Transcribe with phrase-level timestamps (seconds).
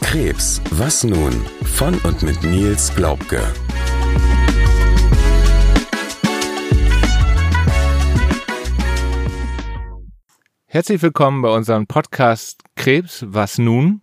[0.00, 1.32] Krebs, was nun?
[1.64, 3.40] Von und mit Nils Glaubke.
[10.66, 14.00] Herzlich willkommen bei unserem Podcast Krebs, was nun?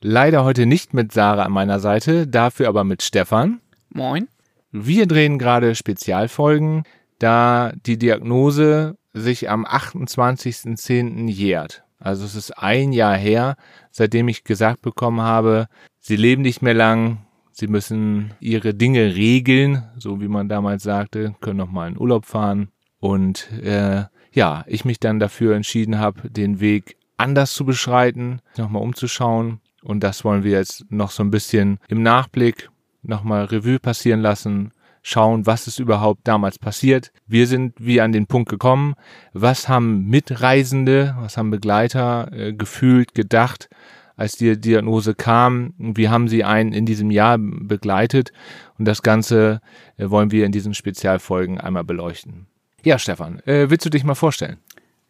[0.00, 3.60] Leider heute nicht mit Sarah an meiner Seite, dafür aber mit Stefan.
[3.90, 4.28] Moin.
[4.70, 6.84] Wir drehen gerade Spezialfolgen,
[7.18, 11.28] da die Diagnose sich am 28.10.
[11.28, 11.84] jährt.
[11.98, 13.56] Also es ist ein Jahr her,
[13.90, 15.66] seitdem ich gesagt bekommen habe,
[15.98, 21.34] sie leben nicht mehr lang, sie müssen ihre Dinge regeln, so wie man damals sagte,
[21.40, 22.68] können noch mal in Urlaub fahren.
[23.00, 28.82] Und äh, ja, ich mich dann dafür entschieden habe, den Weg anders zu beschreiten, nochmal
[28.82, 29.60] umzuschauen.
[29.82, 32.70] Und das wollen wir jetzt noch so ein bisschen im Nachblick
[33.02, 34.72] nochmal Revue passieren lassen,
[35.08, 37.12] schauen, was ist überhaupt damals passiert.
[37.26, 38.94] Wir sind wie an den Punkt gekommen,
[39.32, 43.68] was haben Mitreisende, was haben Begleiter äh, gefühlt, gedacht,
[44.16, 48.32] als die Diagnose kam, wie haben sie einen in diesem Jahr begleitet
[48.78, 49.60] und das Ganze
[49.96, 52.46] äh, wollen wir in diesen Spezialfolgen einmal beleuchten.
[52.84, 54.58] Ja, Stefan, äh, willst du dich mal vorstellen?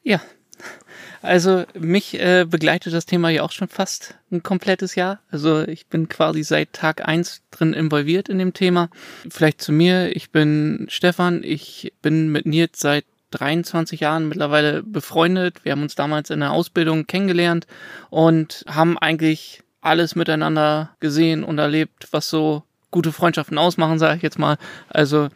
[0.02, 0.20] Ja,
[1.22, 5.20] also mich äh, begleitet das Thema ja auch schon fast ein komplettes Jahr.
[5.30, 8.90] Also ich bin quasi seit Tag eins drin involviert in dem Thema.
[9.28, 15.64] Vielleicht zu mir, ich bin Stefan, ich bin mit Nils seit 23 Jahren mittlerweile befreundet.
[15.64, 17.66] Wir haben uns damals in der Ausbildung kennengelernt
[18.10, 24.22] und haben eigentlich alles miteinander gesehen und erlebt, was so gute Freundschaften ausmachen, sage ich
[24.22, 24.56] jetzt mal.
[24.88, 25.28] Also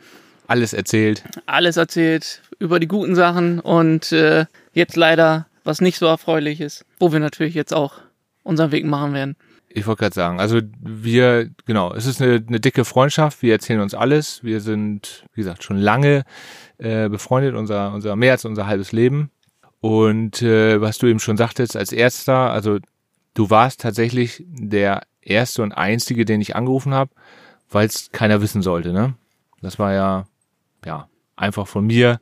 [0.46, 1.22] alles erzählt.
[1.46, 6.84] Alles erzählt über die guten Sachen und äh, jetzt leider was nicht so erfreulich ist,
[6.98, 7.94] wo wir natürlich jetzt auch
[8.42, 9.36] unseren Weg machen werden.
[9.68, 13.80] Ich wollte gerade sagen, also wir, genau, es ist eine, eine dicke Freundschaft, wir erzählen
[13.80, 16.24] uns alles, wir sind, wie gesagt, schon lange
[16.78, 19.30] äh, befreundet, unser, unser mehr als unser halbes Leben.
[19.80, 22.78] Und äh, was du eben schon sagtest, als erster, also
[23.34, 27.10] du warst tatsächlich der erste und einzige, den ich angerufen habe,
[27.70, 29.14] weil es keiner wissen sollte, ne?
[29.62, 30.26] Das war ja,
[30.84, 32.20] ja, einfach von mir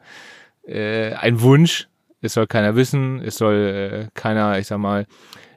[0.67, 1.89] äh, ein Wunsch,
[2.20, 5.06] es soll keiner wissen, es soll äh, keiner, ich sag mal,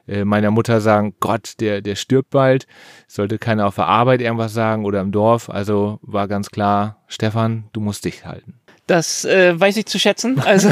[0.06, 2.66] äh, meiner Mutter sagen, Gott, der, der stirbt bald.
[3.08, 5.48] Sollte keiner auf der Arbeit irgendwas sagen oder im Dorf.
[5.48, 8.60] Also war ganz klar, Stefan, du musst dich halten.
[8.86, 10.38] Das äh, weiß ich zu schätzen.
[10.40, 10.70] Also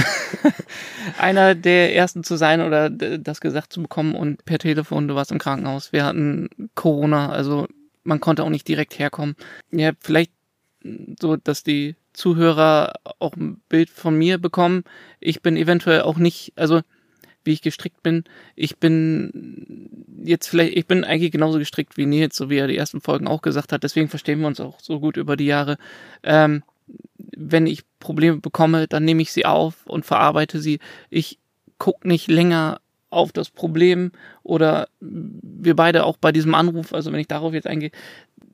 [1.18, 5.32] einer der ersten zu sein oder das gesagt zu bekommen und per Telefon, du warst
[5.32, 5.92] im Krankenhaus.
[5.92, 7.66] Wir hatten Corona, also
[8.04, 9.34] man konnte auch nicht direkt herkommen.
[9.70, 10.32] Ja, vielleicht
[11.18, 14.84] so, dass die Zuhörer auch ein Bild von mir bekommen.
[15.20, 16.80] Ich bin eventuell auch nicht, also
[17.44, 18.24] wie ich gestrickt bin.
[18.54, 19.88] Ich bin
[20.24, 23.26] jetzt vielleicht, ich bin eigentlich genauso gestrickt wie Nils, so wie er die ersten Folgen
[23.26, 23.82] auch gesagt hat.
[23.82, 25.76] Deswegen verstehen wir uns auch so gut über die Jahre.
[26.22, 26.62] Ähm,
[27.36, 30.78] wenn ich Probleme bekomme, dann nehme ich sie auf und verarbeite sie.
[31.10, 31.38] Ich
[31.78, 32.80] gucke nicht länger
[33.10, 34.12] auf das Problem
[34.42, 37.90] oder wir beide auch bei diesem Anruf, also wenn ich darauf jetzt eingehe,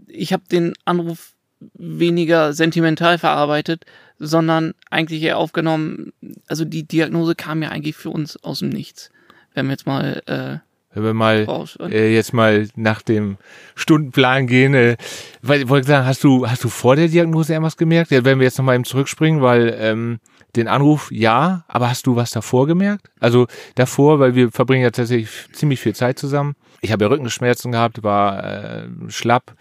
[0.09, 1.35] ich habe den Anruf
[1.75, 3.85] weniger sentimental verarbeitet,
[4.19, 6.13] sondern eigentlich eher aufgenommen,
[6.47, 9.11] also die Diagnose kam ja eigentlich für uns aus dem Nichts.
[9.55, 10.59] Wenn wir jetzt mal äh,
[10.95, 13.37] wenn wir mal äh, jetzt mal nach dem
[13.75, 14.97] Stundenplan gehen, äh,
[15.43, 18.11] weil ich wollte sagen, hast du hast du vor der Diagnose irgendwas gemerkt?
[18.11, 20.19] Ja, wenn wir jetzt nochmal eben zurückspringen, weil ähm,
[20.57, 23.11] den Anruf ja, aber hast du was davor gemerkt?
[23.21, 26.55] Also davor, weil wir verbringen ja tatsächlich ziemlich viel Zeit zusammen.
[26.81, 29.55] Ich habe ja Rückenschmerzen gehabt, war äh, schlapp.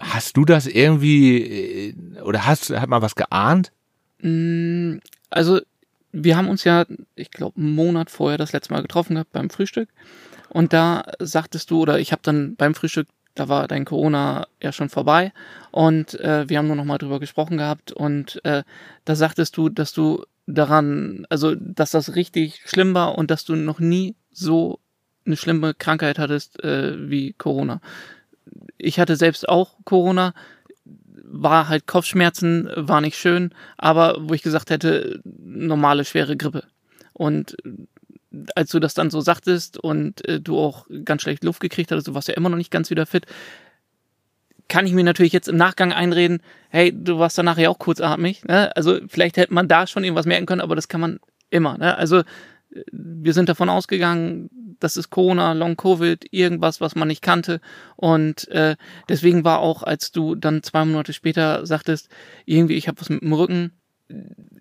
[0.00, 1.42] Hast du das irgendwie
[1.88, 3.72] äh, oder hast hat mal was geahnt?
[4.20, 4.98] Mm,
[5.30, 5.60] also
[6.12, 6.84] wir haben uns ja,
[7.14, 9.88] ich glaube, einen Monat vorher das letzte Mal getroffen gehabt beim Frühstück.
[10.48, 14.72] Und da sagtest du, oder ich habe dann beim Frühstück, da war dein Corona ja
[14.72, 15.32] schon vorbei.
[15.70, 17.92] Und äh, wir haben nur noch mal drüber gesprochen gehabt.
[17.92, 18.64] Und äh,
[19.04, 23.54] da sagtest du, dass du daran, also dass das richtig schlimm war und dass du
[23.54, 24.80] noch nie so
[25.26, 27.80] eine schlimme Krankheit hattest äh, wie Corona.
[28.78, 30.32] Ich hatte selbst auch Corona,
[31.30, 36.64] war halt Kopfschmerzen, war nicht schön, aber wo ich gesagt hätte, normale schwere Grippe.
[37.12, 37.56] Und
[38.54, 42.08] als du das dann so sagtest und äh, du auch ganz schlecht Luft gekriegt hattest,
[42.08, 43.26] du warst ja immer noch nicht ganz wieder fit,
[44.68, 48.44] kann ich mir natürlich jetzt im Nachgang einreden, hey, du warst danach ja auch kurzatmig.
[48.44, 48.74] Ne?
[48.76, 51.78] Also vielleicht hätte man da schon irgendwas merken können, aber das kann man immer.
[51.78, 51.96] Ne?
[51.96, 52.22] Also
[52.92, 57.60] wir sind davon ausgegangen, das ist Corona, Long Covid, irgendwas, was man nicht kannte.
[57.96, 58.76] Und äh,
[59.08, 62.10] deswegen war auch, als du dann zwei Monate später sagtest,
[62.44, 63.72] irgendwie, ich habe was mit dem Rücken,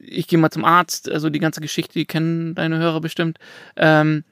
[0.07, 3.37] ich gehe mal zum Arzt, also die ganze Geschichte, die kennen deine Hörer bestimmt.
[3.75, 4.23] Ähm,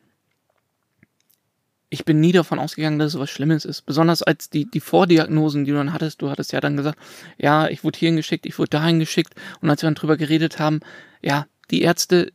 [1.90, 3.86] ich bin nie davon ausgegangen, dass es was Schlimmes ist.
[3.86, 6.98] Besonders als die, die Vordiagnosen, die du dann hattest, du hattest ja dann gesagt,
[7.38, 9.36] ja, ich wurde hierhin geschickt, ich wurde dahin geschickt.
[9.62, 10.80] Und als wir dann drüber geredet haben,
[11.22, 12.32] ja, die Ärzte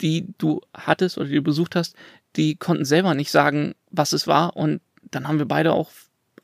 [0.00, 1.94] die du hattest oder die du besucht hast,
[2.36, 4.56] die konnten selber nicht sagen, was es war.
[4.56, 4.80] Und
[5.10, 5.90] dann haben wir beide auch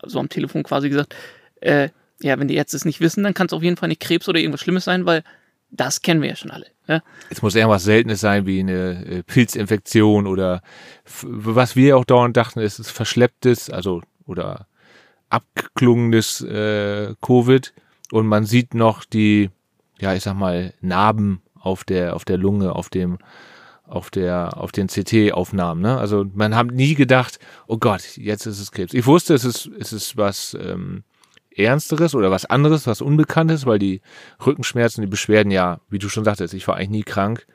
[0.02, 1.14] so am Telefon quasi gesagt,
[1.60, 4.00] äh, ja, wenn die Ärzte es nicht wissen, dann kann es auf jeden Fall nicht
[4.00, 5.22] Krebs oder irgendwas Schlimmes sein, weil
[5.70, 6.66] das kennen wir ja schon alle.
[6.86, 7.02] Ja?
[7.30, 10.62] Es muss irgendwas Seltenes sein, wie eine äh, Pilzinfektion oder
[11.22, 14.66] was wir auch dauernd dachten, ist es verschlepptes, also oder
[15.28, 17.72] abgeklungenes äh, Covid
[18.12, 19.50] und man sieht noch die,
[19.98, 23.18] ja, ich sag mal, Narben auf der, auf der Lunge, auf dem,
[23.86, 25.82] auf der, auf den CT-Aufnahmen.
[25.82, 25.98] Ne?
[25.98, 28.94] Also man hat nie gedacht, oh Gott, jetzt ist es Krebs.
[28.94, 31.04] Ich wusste, es ist, es ist was ähm,
[31.56, 34.00] Ernsteres oder was anderes, was Unbekanntes, weil die
[34.44, 37.46] Rückenschmerzen, die Beschwerden ja, wie du schon sagtest, ich war eigentlich nie krank,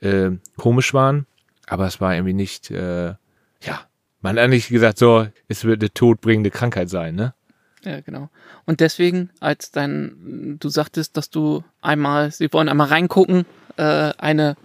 [0.00, 1.26] äh, komisch waren,
[1.66, 3.14] aber es war irgendwie nicht, äh,
[3.62, 3.80] ja,
[4.20, 7.34] man hat nicht gesagt, so, es wird eine todbringende Krankheit sein, ne?
[7.82, 8.28] Ja, genau.
[8.66, 13.46] Und deswegen, als dein, du sagtest, dass du einmal, sie wollen einmal reingucken,
[13.76, 14.56] äh, eine,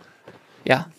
[0.66, 0.90] ja,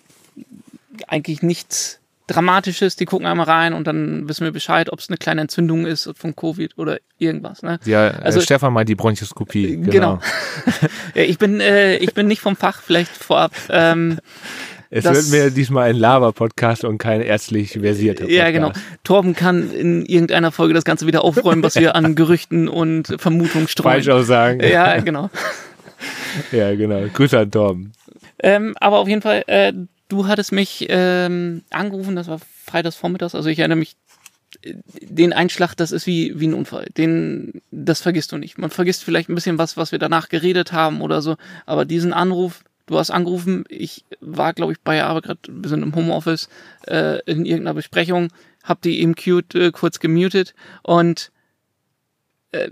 [1.06, 5.17] eigentlich nichts Dramatisches, die gucken einmal rein und dann wissen wir Bescheid, ob es eine
[5.17, 7.62] kleine Entzündung ist von Covid oder irgendwas.
[7.62, 7.78] Ne?
[7.84, 9.75] Ja, äh, also Stefan meint die Bronchoskopie.
[9.75, 9.90] Äh, genau.
[9.90, 10.20] genau.
[11.14, 13.52] ich bin, äh, ich bin nicht vom Fach, vielleicht vorab.
[13.70, 14.19] Ähm,
[14.90, 18.38] es das, wird mir diesmal ein Lava-Podcast und kein ärztlich versierter Podcast.
[18.38, 18.73] Ja, genau.
[19.05, 23.69] Torben kann in irgendeiner Folge das Ganze wieder aufräumen, was wir an Gerüchten und Vermutungen
[23.69, 24.02] streuen.
[24.05, 24.61] Falsch auch sagen.
[24.61, 25.31] Ja, genau.
[26.52, 27.02] ja, genau.
[27.12, 27.93] Grüße an Torben.
[28.38, 29.73] Ähm, aber auf jeden Fall, äh,
[30.08, 33.97] du hattest mich ähm, angerufen, das war freitags vormittags, also ich erinnere mich,
[35.00, 36.87] den Einschlag, das ist wie, wie ein Unfall.
[36.97, 38.58] Den, das vergisst du nicht.
[38.58, 41.37] Man vergisst vielleicht ein bisschen was, was wir danach geredet haben oder so,
[41.67, 45.82] aber diesen Anruf, du hast angerufen, ich war, glaube ich, bei Arbeit gerade, wir sind
[45.82, 46.49] im Homeoffice,
[46.87, 48.32] äh, in irgendeiner Besprechung,
[48.62, 51.32] hab die eben cute, äh, kurz gemutet und
[52.52, 52.70] äh,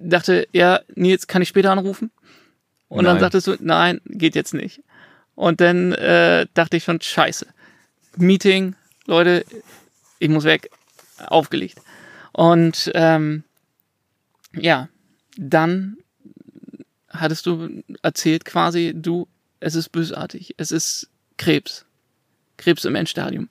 [0.00, 2.10] dachte, ja, Nils, kann ich später anrufen?
[2.88, 3.14] Und nein.
[3.14, 4.82] dann sagtest du, nein, geht jetzt nicht.
[5.34, 7.46] Und dann äh, dachte ich schon, scheiße.
[8.16, 8.74] Meeting,
[9.06, 9.44] Leute,
[10.18, 10.70] ich muss weg.
[11.26, 11.78] Aufgelegt.
[12.32, 13.44] Und ähm,
[14.54, 14.88] ja,
[15.36, 15.96] dann
[17.08, 19.28] hattest du erzählt quasi, du,
[19.60, 21.84] es ist bösartig, es ist Krebs.
[22.56, 23.48] Krebs im Endstadium.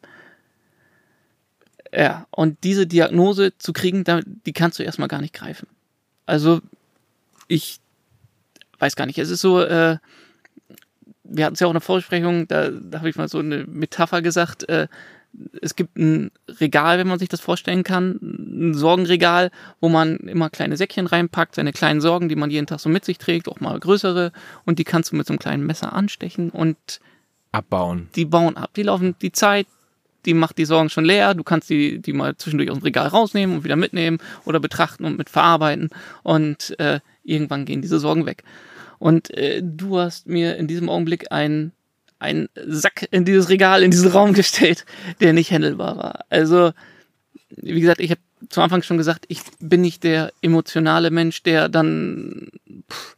[1.94, 4.04] Ja, und diese Diagnose zu kriegen,
[4.46, 5.68] die kannst du erstmal gar nicht greifen.
[6.26, 6.62] Also,
[7.48, 7.80] ich
[8.80, 9.98] weiß gar nicht, es ist so, äh,
[11.32, 13.66] wir hatten es ja auch in der Vorsprechung, da, da habe ich mal so eine
[13.66, 14.88] Metapher gesagt, äh,
[15.62, 19.50] es gibt ein Regal, wenn man sich das vorstellen kann, ein Sorgenregal,
[19.80, 23.06] wo man immer kleine Säckchen reinpackt, seine kleinen Sorgen, die man jeden Tag so mit
[23.06, 24.32] sich trägt, auch mal größere,
[24.66, 27.00] und die kannst du mit so einem kleinen Messer anstechen und
[27.52, 28.10] abbauen.
[28.16, 29.68] Die bauen ab, die laufen die Zeit,
[30.26, 33.08] die macht die Sorgen schon leer, du kannst die, die mal zwischendurch aus dem Regal
[33.08, 35.90] rausnehmen und wieder mitnehmen oder betrachten und mit verarbeiten
[36.24, 38.44] und äh, irgendwann gehen diese Sorgen weg.
[39.02, 41.72] Und äh, du hast mir in diesem Augenblick einen,
[42.20, 44.86] einen Sack in dieses Regal, in diesen Raum gestellt,
[45.22, 46.26] der nicht handelbar war.
[46.30, 46.72] Also,
[47.50, 51.68] wie gesagt, ich habe zu Anfang schon gesagt, ich bin nicht der emotionale Mensch, der
[51.68, 52.50] dann
[52.92, 53.16] pff,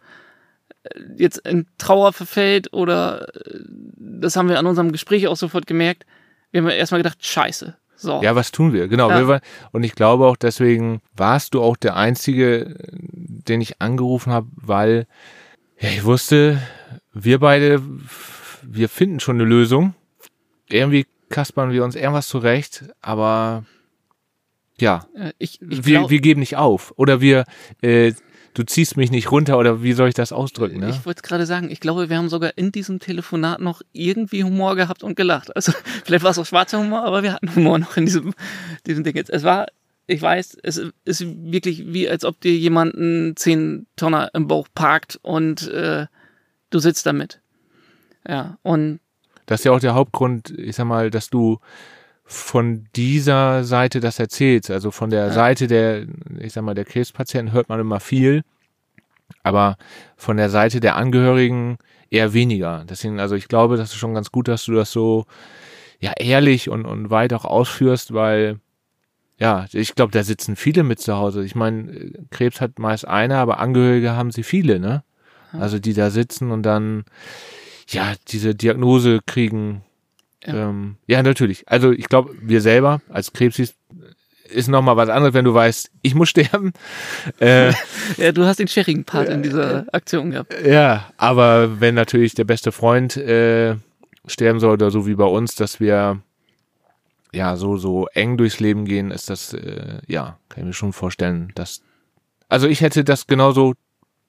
[1.18, 3.60] jetzt in Trauer verfällt oder äh,
[3.98, 6.06] das haben wir an unserem Gespräch auch sofort gemerkt.
[6.52, 8.22] Wir haben erstmal gedacht, scheiße, so.
[8.24, 8.88] Ja, was tun wir?
[8.88, 9.10] Genau.
[9.10, 9.28] Ja.
[9.28, 9.42] Wir
[9.74, 15.08] und ich glaube auch deswegen warst du auch der Einzige, den ich angerufen habe, weil
[15.84, 16.62] ja, ich wusste,
[17.14, 17.82] wir beide,
[18.62, 19.96] wir finden schon eine Lösung.
[20.70, 23.66] Irgendwie kaspern wir uns irgendwas zurecht, aber
[24.80, 26.94] ja, äh, ich, ich wir, wir geben nicht auf.
[26.96, 27.44] Oder wir,
[27.82, 28.14] äh,
[28.54, 30.80] du ziehst mich nicht runter oder wie soll ich das ausdrücken?
[30.80, 30.90] Ne?
[30.90, 34.76] Ich wollte gerade sagen, ich glaube, wir haben sogar in diesem Telefonat noch irgendwie Humor
[34.78, 35.54] gehabt und gelacht.
[35.56, 35.74] Also
[36.06, 38.34] vielleicht war es auch schwarzer Humor, aber wir hatten Humor noch in diesem,
[38.88, 39.30] diesem Ding jetzt.
[39.30, 39.68] Es war
[40.08, 44.68] ich weiß, es ist wirklich wie, als ob dir jemand einen 10 Tonner im Bauch
[44.74, 46.08] parkt und äh,
[46.70, 47.42] du sitzt damit.
[48.28, 49.00] Ja, und.
[49.46, 51.60] Das ist ja auch der Hauptgrund, ich sag mal, dass du
[52.24, 54.72] von dieser Seite das erzählst.
[54.72, 55.32] Also von der ja.
[55.32, 56.06] Seite der,
[56.40, 58.44] ich sag mal, der Krebspatienten hört man immer viel,
[59.44, 59.78] aber
[60.16, 61.78] von der Seite der Angehörigen
[62.10, 62.86] eher weniger.
[62.90, 65.26] Deswegen, also ich glaube, das ist schon ganz gut, dass du das so
[66.00, 68.60] ja ehrlich und, und weit auch ausführst, weil
[69.44, 71.44] ja, ich glaube, da sitzen viele mit zu Hause.
[71.44, 75.04] Ich meine, Krebs hat meist einer, aber Angehörige haben sie viele, ne?
[75.52, 77.04] Also die da sitzen und dann
[77.90, 79.84] ja diese Diagnose kriegen.
[80.46, 81.68] Ja, ähm, ja natürlich.
[81.68, 83.76] Also ich glaube, wir selber als Krebsis
[84.46, 86.72] ist noch mal was anderes, wenn du weißt, ich muss sterben.
[87.42, 87.74] Äh,
[88.16, 90.56] ja, du hast den schwierigen Part in dieser Aktion gehabt.
[90.66, 93.76] Ja, aber wenn natürlich der beste Freund äh,
[94.26, 96.22] sterben soll oder so wie bei uns, dass wir
[97.34, 100.94] ja, so, so eng durchs Leben gehen, ist das, äh, ja, kann ich mir schon
[100.94, 101.82] vorstellen, dass,
[102.48, 103.74] also ich hätte das genauso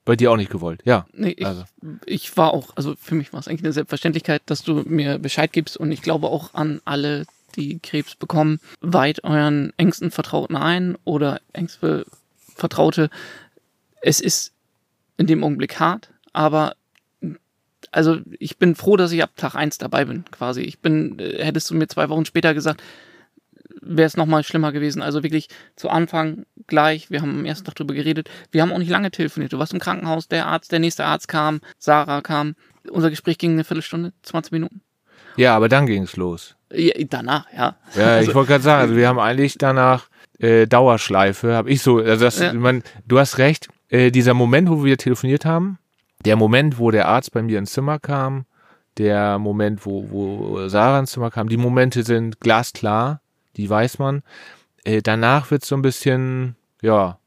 [0.04, 0.82] bei dir auch nicht gewollt.
[0.84, 1.06] Ja.
[1.12, 1.64] Nee, ich, Also.
[2.06, 5.52] ich war auch, also für mich war es eigentlich eine Selbstverständlichkeit, dass du mir Bescheid
[5.52, 10.96] gibst und ich glaube auch an alle, die Krebs bekommen, weit euren engsten Vertrauten ein
[11.04, 12.04] oder engste
[12.54, 13.10] Vertraute.
[14.00, 14.52] Es ist
[15.16, 16.74] in dem Augenblick hart, aber
[17.92, 20.62] also ich bin froh, dass ich ab Tag eins dabei bin, quasi.
[20.62, 22.82] Ich bin, äh, hättest du mir zwei Wochen später gesagt,
[23.80, 25.02] wäre es nochmal schlimmer gewesen.
[25.02, 28.78] Also wirklich zu Anfang gleich, wir haben am ersten Tag drüber geredet, wir haben auch
[28.78, 29.52] nicht lange telefoniert.
[29.52, 32.54] Du warst im Krankenhaus, der Arzt, der nächste Arzt kam, Sarah kam.
[32.90, 34.80] Unser Gespräch ging eine Viertelstunde, 20 Minuten.
[35.36, 36.54] Ja, aber dann ging's los.
[36.72, 37.76] Ja, danach, ja.
[37.96, 40.08] Ja, Also- ich wollte gerade sagen, also wir haben eigentlich danach
[40.40, 42.52] äh, Dauerschleife, habe ich so, also das, Ja.
[42.52, 45.78] man, du hast recht, äh, dieser Moment, wo wir telefoniert haben,
[46.24, 48.46] der Moment, wo der Arzt bei mir ins Zimmer kam,
[48.98, 53.20] der Moment, wo, wo Sarah ins Zimmer kam, die Momente sind glasklar,
[53.56, 54.22] die weiß man.
[54.84, 57.18] Äh, danach wird so ein bisschen, ja,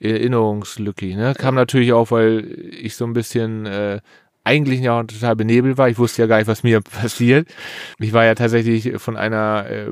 [0.00, 1.34] erinnerungslückig, ne?
[1.36, 4.00] Kam natürlich auch, weil ich so ein bisschen äh,
[4.42, 5.88] eigentlich ja total benebelt war.
[5.88, 7.48] Ich wusste ja gar nicht, was mir passiert.
[7.98, 9.90] Ich war ja tatsächlich von einer äh,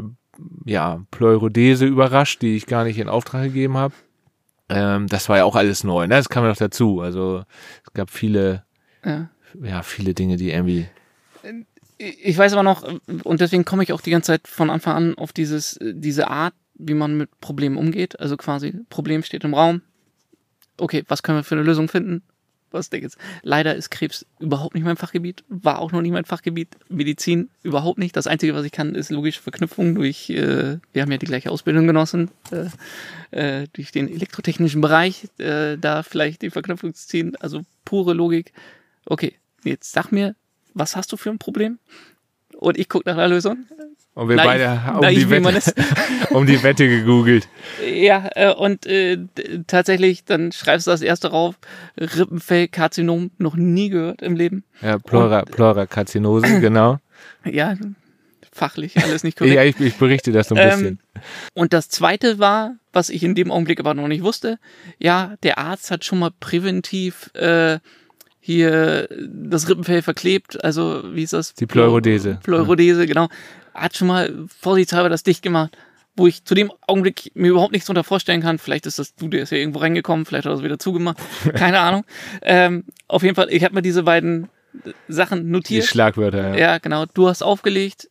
[0.65, 3.95] ja, Pleurodese überrascht, die ich gar nicht in Auftrag gegeben habe.
[4.73, 6.17] Ähm, das war ja auch alles neu, ne?
[6.17, 7.01] Das kam ja noch dazu.
[7.01, 7.45] Also
[7.85, 8.65] es gab viele,
[9.05, 9.29] ja.
[9.63, 10.87] ja, viele Dinge, die irgendwie.
[11.99, 12.83] Ich weiß aber noch,
[13.23, 16.55] und deswegen komme ich auch die ganze Zeit von Anfang an auf dieses, diese Art,
[16.75, 18.19] wie man mit Problemen umgeht.
[18.19, 19.83] Also quasi, Problem steht im Raum.
[20.79, 22.23] Okay, was können wir für eine Lösung finden?
[22.73, 23.19] Was ich jetzt?
[23.43, 26.69] Leider ist Krebs überhaupt nicht mein Fachgebiet, war auch noch nie mein Fachgebiet.
[26.89, 28.17] Medizin überhaupt nicht.
[28.17, 31.51] Das Einzige, was ich kann, ist logische Verknüpfung durch, äh, wir haben ja die gleiche
[31.51, 37.37] Ausbildung genossen, äh, äh, durch den elektrotechnischen Bereich, äh, da vielleicht die Verknüpfung zu ziehen.
[37.37, 38.53] Also pure Logik.
[39.05, 40.35] Okay, jetzt sag mir,
[40.75, 41.79] was hast du für ein Problem?
[42.57, 43.67] Und ich gucke nach der Lösung.
[44.15, 45.75] Und wir Naiv- beide haben um naiv, die, Wette,
[46.35, 47.49] um die Wette gegoogelt.
[47.91, 49.19] Ja, äh, und äh,
[49.67, 51.55] tatsächlich, dann schreibst du das erste rauf,
[51.99, 54.65] Rippenfellkarzinom, noch nie gehört im Leben.
[54.83, 56.99] Ja, Pleura, Pleurakarzinose, genau.
[57.45, 57.75] Ja,
[58.53, 59.55] fachlich alles nicht korrekt.
[59.57, 60.99] Ja, ich, ich berichte das so ein Ähm, bisschen.
[61.55, 64.59] Und das zweite war, was ich in dem Augenblick aber noch nicht wusste,
[64.99, 67.79] ja, der Arzt hat schon mal präventiv äh,
[68.41, 71.55] hier das Rippenfell verklebt, also wie ist das?
[71.55, 72.41] Die Pleurodese.
[72.43, 73.29] Pleurodese, genau.
[73.75, 75.77] Hat schon mal vorsichtshalber das dicht gemacht,
[76.17, 78.59] wo ich zu dem Augenblick mir überhaupt nichts darunter vorstellen kann.
[78.59, 81.19] Vielleicht ist das du, der ist ja irgendwo reingekommen, vielleicht hat er es wieder zugemacht,
[81.55, 82.05] keine Ahnung.
[82.43, 84.49] Ähm, auf jeden Fall, ich habe mir diese beiden
[85.09, 85.85] Sachen Die notiert.
[85.85, 86.57] Schlagwörter, ja.
[86.57, 87.07] Ja, genau.
[87.07, 88.09] Du hast aufgelegt,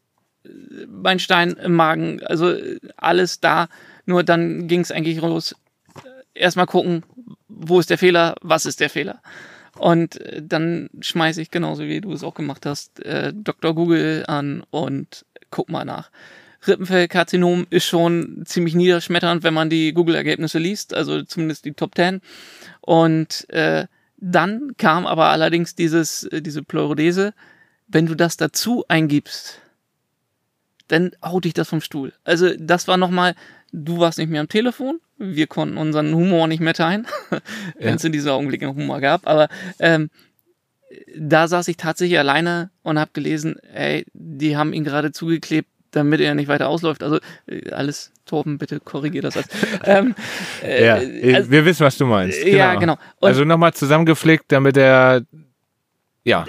[0.87, 2.55] mein Stein im Magen, also
[2.97, 3.67] alles da.
[4.05, 5.55] Nur dann ging es eigentlich los.
[6.33, 7.03] Erstmal gucken,
[7.47, 9.21] wo ist der Fehler, was ist der Fehler.
[9.77, 13.73] Und äh, dann schmeiße ich genauso wie du es auch gemacht hast, äh, Dr.
[13.73, 16.09] Google an und guck mal nach.
[16.67, 22.21] Rippenfellkarzinom ist schon ziemlich niederschmetternd, wenn man die Google-Ergebnisse liest, also zumindest die Top 10.
[22.81, 27.33] Und äh, dann kam aber allerdings dieses, äh, diese Pleurodese.
[27.87, 29.59] Wenn du das dazu eingibst,
[30.87, 32.13] dann haut dich das vom Stuhl.
[32.23, 33.35] Also das war nochmal,
[33.71, 37.07] du warst nicht mehr am Telefon, wir konnten unseren Humor nicht mehr teilen,
[37.79, 40.09] wenn es in diesem Augenblick noch Humor gab, aber ähm,
[41.17, 46.21] da saß ich tatsächlich alleine und habe gelesen, ey, die haben ihn gerade zugeklebt, damit
[46.21, 47.03] er nicht weiter ausläuft.
[47.03, 49.35] Also äh, alles, Torben, bitte korrigier das.
[49.83, 50.15] ähm,
[50.63, 52.43] äh, Ja, also, wir wissen, was du meinst.
[52.45, 52.97] ja, genau.
[53.19, 55.23] Und also nochmal zusammengeflickt, damit er
[56.23, 56.45] ja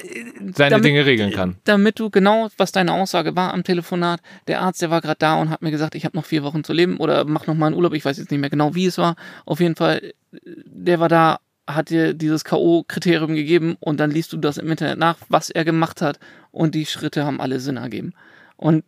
[0.54, 1.56] seine damit- Dinge regeln kann.
[1.64, 5.34] damit du genau, was deine Aussage war am Telefonat, der Arzt, der war gerade da
[5.40, 7.66] und hat mir gesagt, ich habe noch vier Wochen zu leben oder mach noch mal
[7.68, 9.16] einen Urlaub, ich weiß jetzt nicht mehr genau, wie es war.
[9.46, 14.33] Auf jeden Fall, äh, der war da, hat dir dieses K.O.-Kriterium gegeben und dann liest
[14.33, 16.19] du das im Internet nach, was er gemacht hat
[16.50, 18.14] und die Schritte haben alle Sinn ergeben.
[18.57, 18.85] Und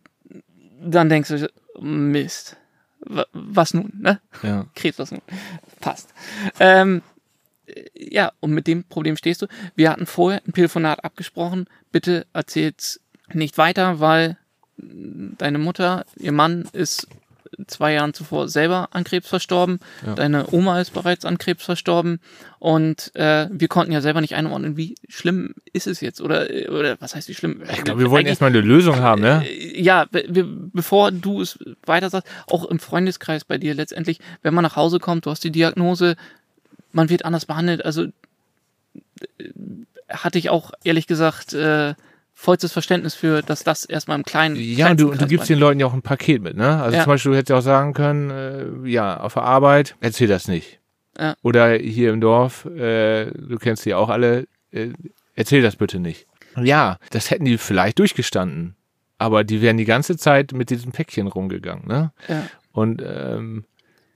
[0.81, 2.57] dann denkst du, Mist,
[2.99, 4.19] wa- was nun, ne?
[4.43, 4.65] Ja.
[4.75, 5.21] Krebs, was nun?
[5.79, 6.13] Passt.
[6.59, 7.01] Ähm,
[7.95, 9.47] ja, und mit dem Problem stehst du.
[9.75, 11.67] Wir hatten vorher ein Telefonat abgesprochen.
[11.91, 12.99] Bitte erzähl's
[13.33, 14.37] nicht weiter, weil
[14.77, 17.07] deine Mutter, ihr Mann ist
[17.67, 19.79] zwei Jahren zuvor selber an Krebs verstorben.
[20.05, 20.15] Ja.
[20.15, 22.19] Deine Oma ist bereits an Krebs verstorben.
[22.59, 26.21] Und äh, wir konnten ja selber nicht einordnen, wie schlimm ist es jetzt?
[26.21, 27.61] Oder, oder was heißt wie schlimm?
[27.71, 29.43] Ich glaube, wir wollten erstmal eine Lösung haben, ne?
[29.47, 30.25] Äh, Ja, be-
[30.73, 34.99] bevor du es weiter sagst, auch im Freundeskreis bei dir letztendlich, wenn man nach Hause
[34.99, 36.15] kommt, du hast die Diagnose,
[36.91, 37.85] man wird anders behandelt.
[37.85, 38.09] Also äh,
[40.09, 41.95] hatte ich auch ehrlich gesagt äh,
[42.37, 45.57] vollstes Verständnis für, dass das erstmal im kleinen Ja, und du, und du gibst den
[45.57, 46.81] Leuten ja auch ein Paket mit, ne?
[46.81, 47.03] Also Ja.
[47.03, 50.47] zum Beispiel, du hättest ja auch sagen können, äh, ja, auf der Arbeit, erzähl das
[50.47, 50.79] nicht.
[51.17, 51.35] Ja.
[51.41, 54.89] Oder hier im Dorf, äh, du kennst die auch alle, äh,
[55.33, 56.27] erzähl das bitte nicht.
[56.61, 58.75] Ja, das hätten die vielleicht durchgestanden.
[59.17, 62.11] Aber die wären die ganze Zeit mit diesem Päckchen rumgegangen, ne?
[62.27, 62.43] Ja.
[62.73, 63.63] Und ähm,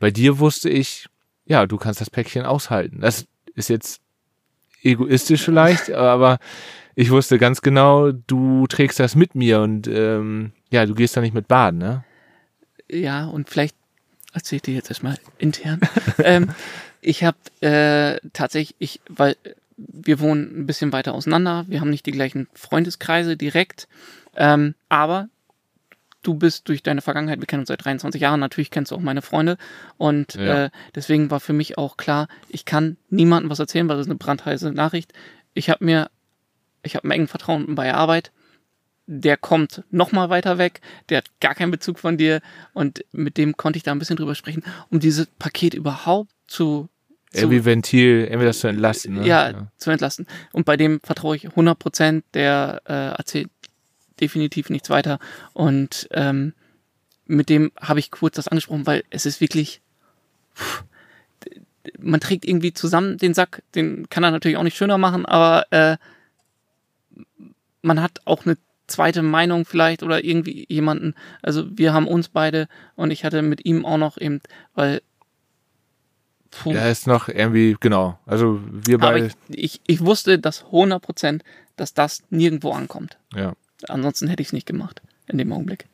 [0.01, 1.07] bei dir wusste ich,
[1.45, 2.99] ja, du kannst das Päckchen aushalten.
[2.99, 4.01] Das ist jetzt
[4.83, 6.37] egoistisch vielleicht, aber
[6.95, 11.21] ich wusste ganz genau, du trägst das mit mir und ähm, ja, du gehst da
[11.21, 12.03] nicht mit baden, ne?
[12.89, 13.75] Ja, und vielleicht
[14.33, 15.79] erzähle ich dir jetzt erstmal intern.
[16.23, 16.49] ähm,
[17.01, 19.35] ich habe äh, tatsächlich, ich, weil
[19.77, 23.87] wir wohnen ein bisschen weiter auseinander, wir haben nicht die gleichen Freundeskreise direkt,
[24.35, 25.29] ähm, aber
[26.21, 28.99] du bist durch deine Vergangenheit, wir kennen uns seit 23 Jahren, natürlich kennst du auch
[28.99, 29.57] meine Freunde
[29.97, 30.65] und Ja.
[30.65, 34.11] äh, deswegen war für mich auch klar, ich kann niemandem was erzählen, weil das ist
[34.11, 35.13] eine brandheiße Nachricht.
[35.53, 36.09] Ich habe mir,
[36.83, 38.31] ich habe einen engen Vertrauen bei der Arbeit,
[39.07, 42.41] der kommt noch mal weiter weg, der hat gar keinen Bezug von dir
[42.73, 46.89] und mit dem konnte ich da ein bisschen drüber sprechen, um dieses Paket überhaupt zu,
[47.33, 49.15] Irgendwie Ventil, irgendwie das zu entlasten.
[49.15, 49.27] Ne?
[49.27, 50.27] ja, zu entlasten.
[50.51, 53.49] Und bei dem vertraue ich 100 Prozent, der äh, erzählt
[54.19, 55.19] definitiv nichts weiter.
[55.53, 56.53] Und ähm,
[57.25, 59.81] mit dem habe ich kurz das angesprochen, weil es ist wirklich,
[60.55, 60.83] pff,
[61.99, 65.65] man trägt irgendwie zusammen den Sack, den kann er natürlich auch nicht schöner machen, aber
[65.71, 65.97] äh,
[67.81, 68.57] man hat auch eine
[68.87, 71.13] zweite Meinung vielleicht oder irgendwie jemanden.
[71.41, 74.41] Also wir haben uns beide und ich hatte mit ihm auch noch eben,
[74.73, 75.01] weil
[76.51, 78.19] puh, Ja, ist noch irgendwie, genau.
[78.25, 81.43] Also wir beide, ich, ich, ich wusste das 100 Prozent,
[81.75, 83.17] dass das nirgendwo ankommt.
[83.35, 83.53] ja.
[83.87, 85.85] Ansonsten hätte ich es nicht gemacht in dem Augenblick.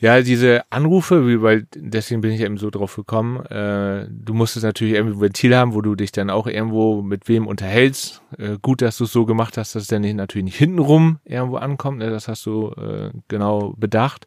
[0.00, 3.44] Ja, diese Anrufe, wie- weil deswegen bin ich eben so drauf gekommen.
[3.46, 7.28] Äh, du musstest natürlich irgendwie ein Ventil haben, wo du dich dann auch irgendwo mit
[7.28, 8.20] wem unterhältst.
[8.38, 11.18] Äh, gut, dass du es so gemacht hast, dass es dann nicht, natürlich nicht hintenrum
[11.24, 11.98] irgendwo ankommt.
[11.98, 12.10] Ne?
[12.10, 14.26] Das hast du äh, genau bedacht.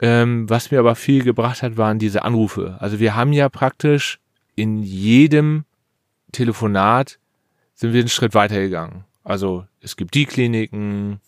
[0.00, 2.76] Ähm, was mir aber viel gebracht hat, waren diese Anrufe.
[2.80, 4.18] Also wir haben ja praktisch
[4.56, 5.64] in jedem
[6.32, 7.18] Telefonat
[7.74, 9.04] sind wir einen Schritt weitergegangen.
[9.22, 11.20] Also es gibt die Kliniken,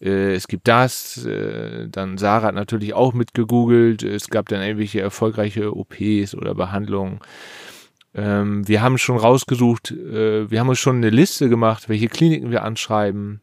[0.00, 5.00] äh, es gibt das, äh, dann Sarah hat natürlich auch mitgegoogelt, es gab dann irgendwelche
[5.00, 7.20] erfolgreiche OPs oder Behandlungen.
[8.14, 12.50] Ähm, wir haben schon rausgesucht, äh, wir haben uns schon eine Liste gemacht, welche Kliniken
[12.50, 13.40] wir anschreiben,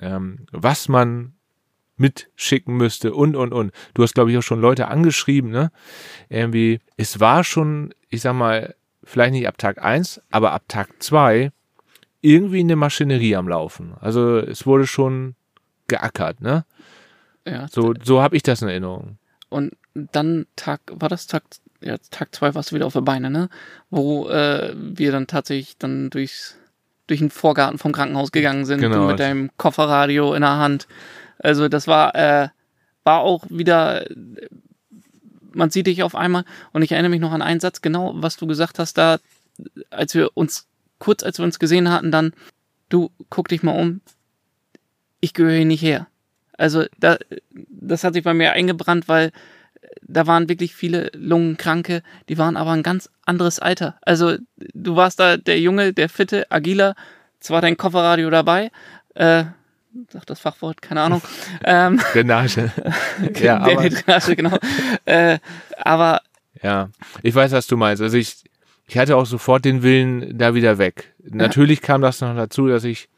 [0.00, 1.32] ähm, was man
[1.96, 3.72] mitschicken müsste und, und, und.
[3.94, 5.72] Du hast, glaube ich, auch schon Leute angeschrieben, ne?
[6.28, 11.02] Irgendwie, es war schon, ich sag mal, vielleicht nicht ab Tag eins, aber ab Tag
[11.02, 11.50] zwei
[12.20, 13.94] irgendwie eine Maschinerie am Laufen.
[14.00, 15.34] Also es wurde schon
[15.86, 16.64] geackert, ne?
[17.46, 17.66] Ja.
[17.68, 19.18] So, so habe ich das in Erinnerung.
[19.48, 21.44] Und dann Tag, war das Tag,
[21.80, 23.48] ja, Tag zwei warst du wieder auf der Beine, ne?
[23.90, 26.56] Wo äh, wir dann tatsächlich dann durchs,
[27.06, 29.06] durch den Vorgarten vom Krankenhaus gegangen sind, Genau.
[29.06, 30.86] mit deinem Kofferradio in der Hand.
[31.38, 32.48] Also das war, äh,
[33.04, 34.04] war auch wieder,
[35.52, 38.36] man sieht dich auf einmal und ich erinnere mich noch an einen Satz, genau, was
[38.36, 39.18] du gesagt hast, da,
[39.90, 40.66] als wir uns,
[40.98, 42.32] kurz als wir uns gesehen hatten, dann,
[42.88, 44.00] du guck dich mal um,
[45.20, 46.06] ich gehöre hier nicht her.
[46.56, 47.18] Also da,
[47.50, 49.32] das hat sich bei mir eingebrannt, weil
[50.02, 53.98] da waren wirklich viele Lungenkranke, die waren aber ein ganz anderes Alter.
[54.02, 56.94] Also du warst da der Junge, der fitte, agile,
[57.40, 58.70] zwar dein Kofferradio dabei,
[59.14, 59.44] äh,
[60.10, 61.22] sagt das Fachwort, keine Ahnung,
[61.64, 62.72] ähm, Drainage.
[63.40, 64.58] ja, der aber, Drainage, genau,
[65.04, 65.38] äh,
[65.76, 66.22] aber
[66.62, 66.90] ja,
[67.22, 68.02] ich weiß, was du meinst.
[68.02, 68.44] Also ich,
[68.88, 71.14] ich hatte auch sofort den Willen da wieder weg.
[71.22, 73.08] Natürlich kam das noch dazu, dass ich,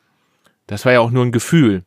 [0.66, 1.84] das war ja auch nur ein Gefühl.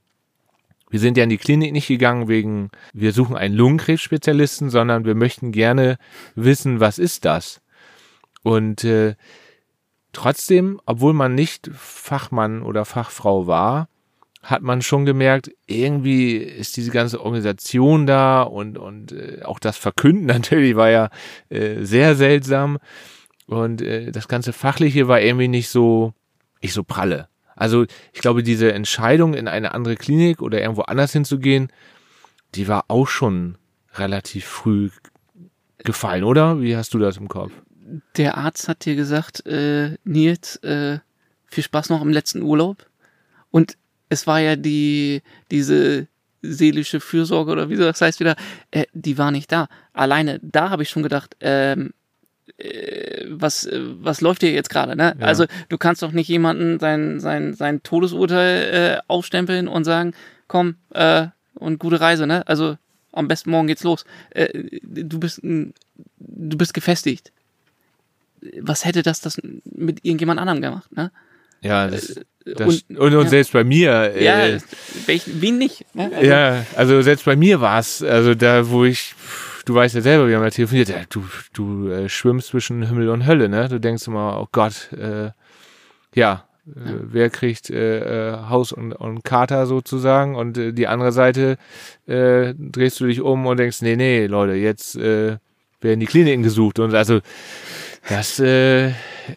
[0.90, 5.16] Wir sind ja in die Klinik nicht gegangen wegen, wir suchen einen Lungenkrebsspezialisten, sondern wir
[5.16, 5.98] möchten gerne
[6.36, 7.62] wissen, was ist das?
[8.42, 9.16] Und äh,
[10.14, 13.90] trotzdem, obwohl man nicht Fachmann oder Fachfrau war,
[14.44, 19.78] hat man schon gemerkt, irgendwie ist diese ganze Organisation da und, und äh, auch das
[19.78, 21.10] Verkünden natürlich war ja
[21.50, 22.78] äh, sehr seltsam.
[23.48, 26.14] Und äh, das ganze Fachliche war irgendwie nicht so,
[26.62, 27.28] nicht so pralle.
[27.56, 31.72] Also ich glaube, diese Entscheidung, in eine andere Klinik oder irgendwo anders hinzugehen,
[32.56, 33.58] die war auch schon
[33.96, 34.90] relativ früh
[35.80, 36.62] gefallen, oder?
[36.62, 37.52] Wie hast du das im Kopf?
[38.16, 41.00] der Arzt hat dir gesagt, äh, Nils, äh,
[41.46, 42.86] viel Spaß noch im letzten Urlaub.
[43.52, 43.78] Und
[44.10, 46.08] es war ja die, diese
[46.42, 48.36] seelische Fürsorge oder wie das heißt wieder,
[48.72, 49.68] äh, die war nicht da.
[49.94, 51.94] Alleine da habe ich schon gedacht, ähm, äh,
[53.30, 54.96] was, äh, was läuft hier jetzt gerade?
[54.96, 55.16] Ne?
[55.20, 55.26] Ja.
[55.26, 60.14] Also du kannst doch nicht jemanden sein, sein, sein Todesurteil äh, aufstempeln und sagen,
[60.48, 62.48] komm, äh, und gute Reise, ne?
[62.48, 62.78] Also
[63.12, 64.06] am besten morgen geht's los.
[64.32, 64.48] Äh,
[64.82, 67.32] du bist du bist gefestigt.
[68.60, 71.12] Was hätte das, das mit irgendjemand anderem gemacht, ne?
[71.62, 73.30] Ja, das, das Äh, und- und, und, ja.
[73.30, 74.60] selbst bei mir, Ja, äh,
[75.06, 75.86] welch, wen nicht?
[75.96, 76.12] Ne?
[76.14, 79.16] Also, ja, also selbst bei mir war es, also da, wo ich,
[79.66, 81.24] du weißt ja selber, wir haben ja telefoniert, ja, du,
[81.54, 83.70] du äh, schwimmst zwischen Himmel und Hölle, ne?
[83.70, 85.32] Du denkst immer, oh Gott, äh,
[86.14, 86.72] ja, äh,
[87.02, 91.58] wer kriegt äh, äh, Haus und, und Kater sozusagen und äh, die andere Seite
[92.08, 95.38] äh, drehst du dich um und denkst, nee, nee, Leute, jetzt äh,
[95.82, 97.20] werden die Kliniken gesucht und also
[98.10, 98.92] Das äh,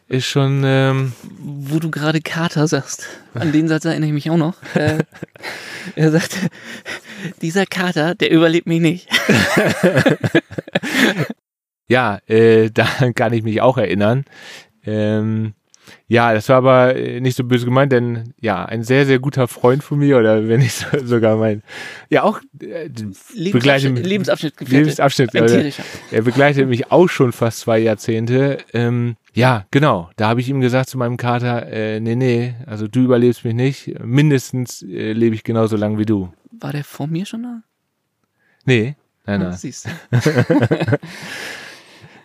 [0.09, 0.63] ist schon.
[0.65, 4.55] Ähm, Wo du gerade Kater sagst, an den Satz erinnere ich mich auch noch.
[4.75, 4.99] Äh,
[5.97, 6.37] er sagte,
[7.43, 9.09] dieser Kater, der überlebt mich nicht.
[11.89, 14.25] ja, äh, daran kann ich mich auch erinnern.
[14.85, 15.55] Ähm,
[16.09, 19.47] ja, das war aber äh, nicht so böse gemeint, denn ja, ein sehr, sehr guter
[19.47, 21.63] Freund von mir oder wenn ich so, sogar mein,
[22.11, 25.85] ja auch äh, begleitet Lebensabschnitt, Lebensabschnitt, Lebensabschnitt Ein oder, tierischer.
[26.11, 28.59] er begleitet mich auch schon fast zwei Jahrzehnte.
[28.73, 30.11] Ähm, ja, genau.
[30.17, 33.55] Da habe ich ihm gesagt zu meinem Kater, äh, nee, nee, also du überlebst mich
[33.55, 33.95] nicht.
[34.05, 36.33] Mindestens äh, lebe ich genauso lang wie du.
[36.61, 37.63] War der vor mir schon da?
[38.65, 39.57] Nee, nein, Ah, nein.
[39.57, 39.91] Siehst du.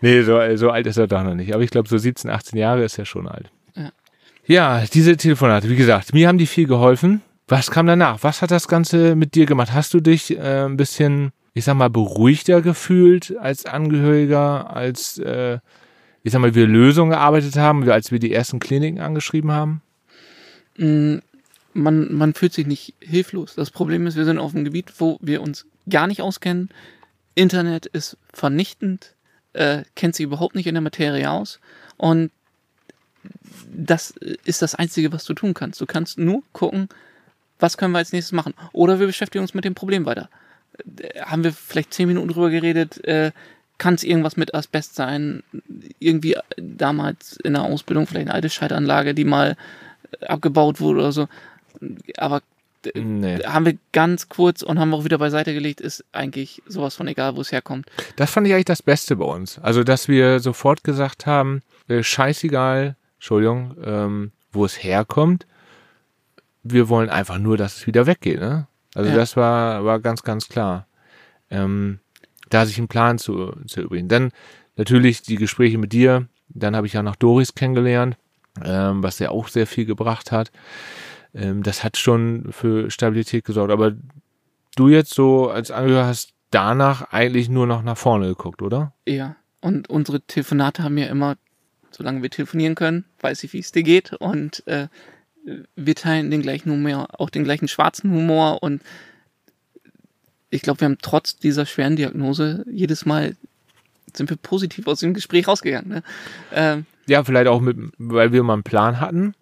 [0.01, 1.53] Nee, so, so alt ist er doch noch nicht.
[1.53, 3.51] Aber ich glaube, so 17, 18 Jahre ist er schon alt.
[3.75, 3.91] Ja.
[4.47, 7.21] Ja, diese Telefonate, wie gesagt, mir haben die viel geholfen.
[7.47, 8.17] Was kam danach?
[8.23, 9.73] Was hat das Ganze mit dir gemacht?
[9.73, 15.59] Hast du dich äh, ein bisschen, ich sag mal, beruhigter gefühlt als Angehöriger, als, äh,
[16.23, 19.81] ich sag mal, wir Lösungen gearbeitet haben, als wir die ersten Kliniken angeschrieben haben?
[21.73, 23.55] Man, man fühlt sich nicht hilflos.
[23.55, 26.69] Das Problem ist, wir sind auf einem Gebiet, wo wir uns gar nicht auskennen.
[27.35, 29.15] Internet ist vernichtend,
[29.53, 31.59] äh, kennt sich überhaupt nicht in der Materie aus.
[31.97, 32.31] Und
[33.71, 34.11] das
[34.45, 35.79] ist das Einzige, was du tun kannst.
[35.79, 36.89] Du kannst nur gucken,
[37.59, 38.53] was können wir als nächstes machen.
[38.73, 40.29] Oder wir beschäftigen uns mit dem Problem weiter.
[40.99, 43.31] Äh, Haben wir vielleicht zehn Minuten drüber geredet, äh,
[43.77, 45.41] kann es irgendwas mit Asbest sein?
[45.97, 49.57] Irgendwie damals in der Ausbildung vielleicht eine alte Scheitanlage, die mal
[50.19, 51.27] äh, abgebaut wurde oder so.
[52.17, 52.41] Aber
[52.95, 53.37] Nee.
[53.43, 57.35] haben wir ganz kurz und haben auch wieder beiseite gelegt, ist eigentlich sowas von egal,
[57.35, 57.85] wo es herkommt.
[58.15, 59.59] Das fand ich eigentlich das Beste bei uns.
[59.59, 65.45] Also, dass wir sofort gesagt haben, äh, scheißegal, Entschuldigung, ähm, wo es herkommt.
[66.63, 68.39] Wir wollen einfach nur, dass es wieder weggeht.
[68.39, 68.65] Ne?
[68.95, 69.15] Also Ja.
[69.15, 70.87] das war, war ganz, ganz klar.
[71.51, 71.99] Ähm,
[72.49, 74.07] da sich einen Plan zu, zu übrigen.
[74.07, 74.31] Dann
[74.75, 76.27] natürlich die Gespräche mit dir.
[76.49, 78.17] Dann habe ich ja noch Doris kennengelernt,
[78.63, 80.51] ähm, was ja auch sehr viel gebracht hat.
[81.33, 83.71] Ähm, das hat schon für Stabilität gesorgt.
[83.71, 83.93] Aber
[84.75, 88.93] du jetzt so als Angehöriger hast danach eigentlich nur noch nach vorne geguckt, oder?
[89.07, 89.35] Ja.
[89.61, 91.37] Und unsere Telefonate haben ja immer,
[91.91, 94.13] solange wir telefonieren können, weiß ich, wie es dir geht.
[94.13, 94.87] Und äh,
[95.75, 98.63] wir teilen den gleichen Humor, auch den gleichen schwarzen Humor.
[98.63, 98.81] Und
[100.49, 103.35] ich glaube, wir haben trotz dieser schweren Diagnose jedes Mal
[104.13, 105.89] sind wir positiv aus dem Gespräch rausgegangen.
[105.89, 106.03] Ne?
[106.53, 109.33] Ähm, Ja, vielleicht auch mit, weil wir mal einen Plan hatten.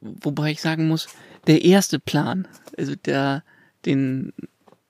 [0.00, 1.08] Wobei ich sagen muss,
[1.46, 3.42] der erste Plan, also der,
[3.84, 4.32] den,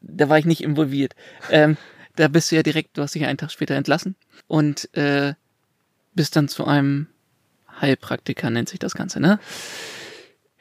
[0.01, 1.15] da war ich nicht involviert.
[1.51, 1.77] Ähm,
[2.17, 4.17] da bist du ja direkt, du hast dich ja einen Tag später entlassen
[4.47, 5.35] und äh,
[6.15, 7.09] bist dann zu einem
[7.81, 9.39] Heilpraktiker, nennt sich das Ganze, ne?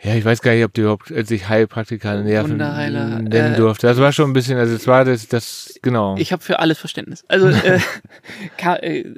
[0.01, 3.55] Ja, ich weiß gar nicht, ob du überhaupt äh, sich Heilpraktiker nerven Wunderheiler, nennen äh,
[3.58, 3.88] durfte.
[3.88, 6.17] Das war schon ein bisschen, also es war das, das genau.
[6.17, 7.23] Ich habe für alles Verständnis.
[7.29, 7.79] Also äh,
[8.58, 9.15] ka- äh,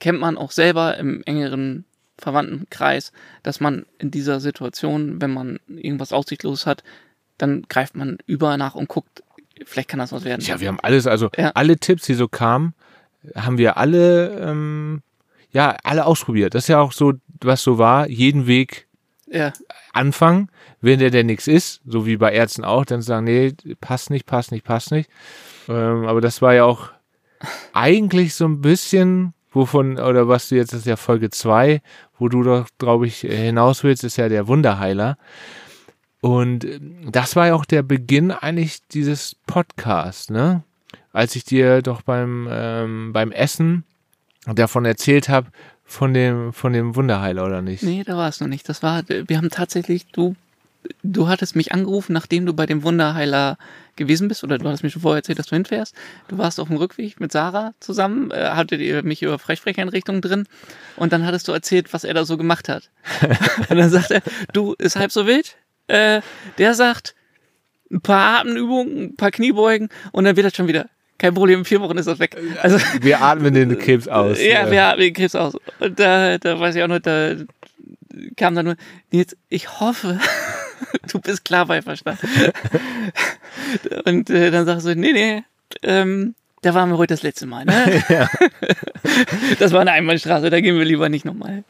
[0.00, 1.84] kennt man auch selber im engeren
[2.20, 6.82] Verwandtenkreis, dass man in dieser Situation, wenn man irgendwas aussichtlos hat,
[7.38, 9.22] dann greift man überall nach und guckt,
[9.64, 10.42] vielleicht kann das was werden.
[10.44, 11.50] ja, wir haben alles, also Ja.
[11.54, 12.74] alle Tipps, die so kamen,
[13.34, 15.02] haben wir alle, ähm,
[15.52, 16.54] ja, alle ausprobiert.
[16.54, 18.86] Das ist ja auch so, was so war, jeden Weg
[19.26, 19.52] ja,
[19.92, 24.10] anfangen, wenn der denn nichts ist, so wie bei Ärzten auch, dann sagen, nee, passt
[24.10, 25.10] nicht, passt nicht, passt nicht.
[25.68, 26.90] Ähm, aber das war ja auch
[27.72, 31.82] eigentlich so ein bisschen, wovon, oder was du jetzt, das ist ja Folge zwei,
[32.18, 35.18] wo du doch, glaube ich, äh, hinaus willst, ist ja der Wunderheiler.
[36.20, 40.62] Und ähm, das war ja auch der Beginn eigentlich dieses Podcasts, ne?
[41.12, 43.84] Als ich dir doch beim, ähm, beim Essen
[44.46, 45.48] davon erzählt habe,
[45.84, 47.82] von dem, von dem Wunderheiler, oder nicht?
[47.82, 48.68] nee, da war es noch nicht.
[48.68, 50.36] Das war, wir haben tatsächlich, du,
[51.02, 53.58] du hattest mich angerufen, nachdem du bei dem Wunderheiler
[53.96, 55.94] gewesen bist, oder du hattest mir schon vorher erzählt, dass du hinfährst.
[56.28, 60.46] Du warst auf dem Rückweg mit Sarah zusammen, äh, hattet ihr mich über Freisprecheinrichtungen drin
[60.96, 62.90] und dann hattest du erzählt, was er da so gemacht hat.
[63.68, 65.56] und dann sagt er, du, ist halb so wild.
[65.88, 66.22] Äh,
[66.58, 67.14] der sagt,
[67.90, 70.86] ein paar Atemübungen, ein paar Kniebeugen und dann wird das schon wieder.
[71.18, 72.34] Kein Problem, in vier Wochen ist das weg.
[72.62, 74.38] Also, Wir atmen den Krebs aus.
[74.40, 75.54] ja, Äh, wir haben den Krebs aus.
[75.78, 77.34] Und da, da weiß ich auch noch, da
[78.36, 78.76] kam dann nur,
[79.10, 80.18] Nils, ich hoffe,
[81.12, 82.18] du bist klar bei Verstand.
[84.04, 85.42] Und äh, dann sagst du, nee, nee,
[85.82, 87.64] ähm, da waren wir heute das letzte Mal.
[87.64, 88.02] Ne?
[89.58, 91.64] Das war eine Einbahnstraße, da gehen wir lieber nicht nochmal.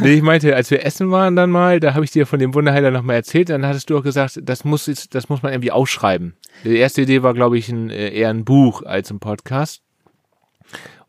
[0.00, 2.54] Nee, ich meinte, als wir essen waren dann mal, da habe ich dir von dem
[2.54, 5.70] Wunderheiler nochmal erzählt, dann hattest du auch gesagt, das muss, jetzt- das muss man irgendwie
[5.70, 6.34] ausschreiben.
[6.64, 9.82] Die erste Idee war, glaube ich, ein, äh, eher ein Buch als ein Podcast.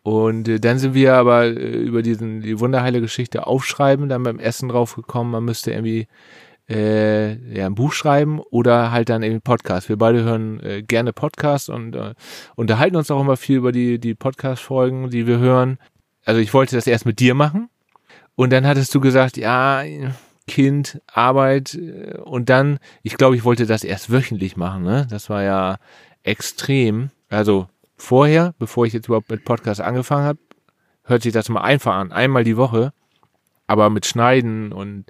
[0.04, 4.70] Und äh, dann sind wir aber äh, über diesen, die Wunderheile-Geschichte aufschreiben, dann beim Essen
[4.70, 6.08] drauf gekommen, man müsste irgendwie
[6.70, 9.90] äh, ja, ein Buch schreiben oder halt dann irgendwie Podcast.
[9.90, 12.14] Wir beide hören äh, gerne Podcasts und äh,
[12.56, 15.78] unterhalten uns auch immer viel über die, die Podcast-Folgen, die wir hören.
[16.26, 17.70] also ich wollte das erst mit dir machen.
[18.36, 19.84] Und dann hattest du gesagt, ja,
[20.48, 25.08] Kind, Arbeit äh, und dann, ich glaube, ich wollte das erst wöchentlich machen, ne?
[25.10, 25.78] Das war ja
[26.24, 27.12] extrem.
[27.30, 30.40] Also vorher, bevor ich jetzt überhaupt mit Podcast angefangen habe,
[31.04, 32.94] hört sich das mal einfach an, einmal die Woche,
[33.68, 35.06] aber mit Schneiden und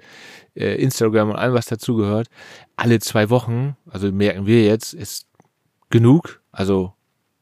[0.54, 2.28] äh, Instagram und allem, was dazugehört,
[2.76, 5.26] alle zwei Wochen, also merken wir jetzt, ist
[5.90, 6.92] genug, also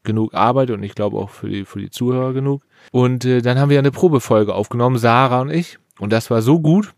[0.03, 2.63] genug Arbeit und ich glaube auch für die, für die Zuhörer genug.
[2.91, 6.59] Und äh, dann haben wir eine Probefolge aufgenommen, Sarah und ich, und das war so
[6.59, 6.93] gut,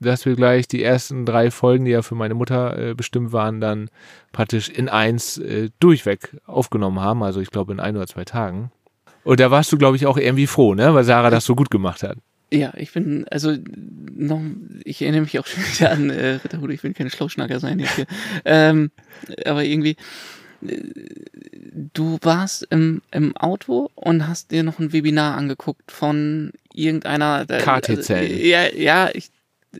[0.00, 3.60] dass wir gleich die ersten drei Folgen, die ja für meine Mutter äh, bestimmt waren,
[3.60, 3.88] dann
[4.32, 7.22] praktisch in eins äh, durchweg aufgenommen haben.
[7.22, 8.70] Also ich glaube in ein oder zwei Tagen.
[9.24, 10.94] Und da warst du, glaube ich, auch irgendwie froh, ne?
[10.94, 12.18] Weil Sarah das so gut gemacht hat.
[12.52, 13.56] Ja, ich bin, also
[14.14, 14.40] noch,
[14.84, 17.96] ich erinnere mich auch schon wieder an äh, Ritterhude, ich will keine Schlauschnacker sein jetzt
[17.96, 18.06] hier.
[18.44, 18.90] ähm,
[19.44, 19.96] aber irgendwie,
[20.66, 20.82] äh,
[21.92, 27.58] du warst im, im Auto und hast dir noch ein Webinar angeguckt von irgendeiner äh,
[27.58, 28.10] KTZ.
[28.10, 29.30] Also, ja, ja, ich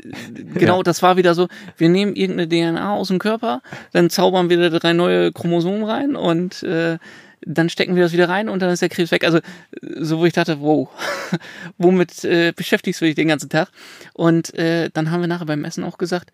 [0.55, 4.59] genau, das war wieder so, wir nehmen irgendeine DNA aus dem Körper, dann zaubern wir
[4.59, 6.99] da drei neue Chromosomen rein und äh,
[7.41, 9.25] dann stecken wir das wieder rein und dann ist der Krebs weg.
[9.25, 9.41] Also
[9.81, 10.89] so, wo ich dachte, wow,
[11.79, 13.71] womit äh, beschäftigst du dich den ganzen Tag?
[14.15, 16.33] Und äh, dann haben wir nachher beim Essen auch gesagt,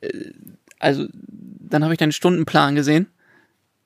[0.00, 0.32] äh,
[0.78, 3.08] also dann habe ich deinen Stundenplan gesehen.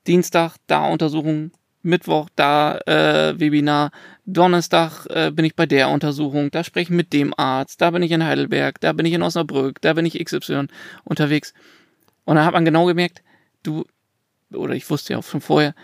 [0.07, 3.91] Dienstag da Untersuchung, Mittwoch da äh, Webinar,
[4.25, 8.03] Donnerstag äh, bin ich bei der Untersuchung, da spreche ich mit dem Arzt, da bin
[8.03, 10.67] ich in Heidelberg, da bin ich in Osnabrück, da bin ich XY
[11.03, 11.53] unterwegs.
[12.25, 13.21] Und dann hat man genau gemerkt,
[13.63, 13.85] du,
[14.53, 15.75] oder ich wusste ja auch schon vorher,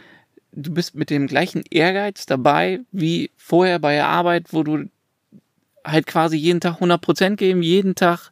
[0.52, 4.90] du bist mit dem gleichen Ehrgeiz dabei wie vorher bei der Arbeit, wo du
[5.84, 8.32] halt quasi jeden Tag 100% geben, jeden Tag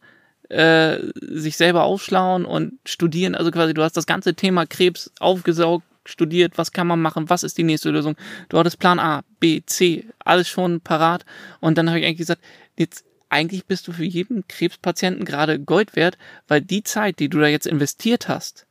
[0.49, 3.35] äh, sich selber aufschlauen und studieren.
[3.35, 7.43] Also quasi, du hast das ganze Thema Krebs aufgesaugt, studiert, was kann man machen, was
[7.43, 8.15] ist die nächste Lösung.
[8.49, 11.25] Du hattest Plan A, B, C, alles schon parat.
[11.59, 12.41] Und dann habe ich eigentlich gesagt,
[12.77, 17.39] jetzt eigentlich bist du für jeden Krebspatienten gerade Gold wert, weil die Zeit, die du
[17.39, 18.66] da jetzt investiert hast,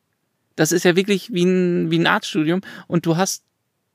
[0.57, 3.45] das ist ja wirklich wie ein, wie ein Arztstudium und du hast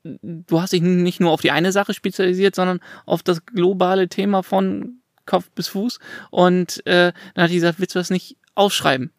[0.03, 4.41] du hast dich nicht nur auf die eine Sache spezialisiert, sondern auf das globale Thema
[4.41, 4.95] von
[5.27, 5.99] Kopf bis Fuß.
[6.31, 9.11] Und äh, dann hat die gesagt, willst du das nicht aufschreiben?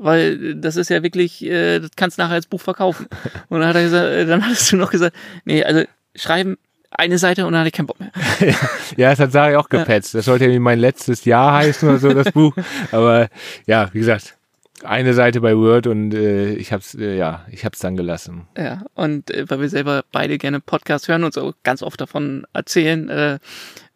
[0.00, 3.06] weil das ist ja wirklich, äh, das kannst du nachher als Buch verkaufen.
[3.48, 6.56] Und dann hat er gesagt, äh, dann hattest du noch gesagt, nee, also schreiben
[6.90, 8.10] eine Seite und dann hatte ich keinen Bock mehr.
[8.96, 10.14] ja, das hat Sarah auch gepetzt.
[10.14, 12.56] Das sollte ja mein letztes Jahr heißen oder so, das Buch.
[12.92, 13.28] Aber
[13.66, 14.37] ja, wie gesagt,
[14.84, 18.46] eine Seite bei Word und äh, ich hab's, äh, ja, ich hab's dann gelassen.
[18.56, 22.46] Ja, und äh, weil wir selber beide gerne Podcasts hören und so ganz oft davon
[22.52, 23.38] erzählen, äh,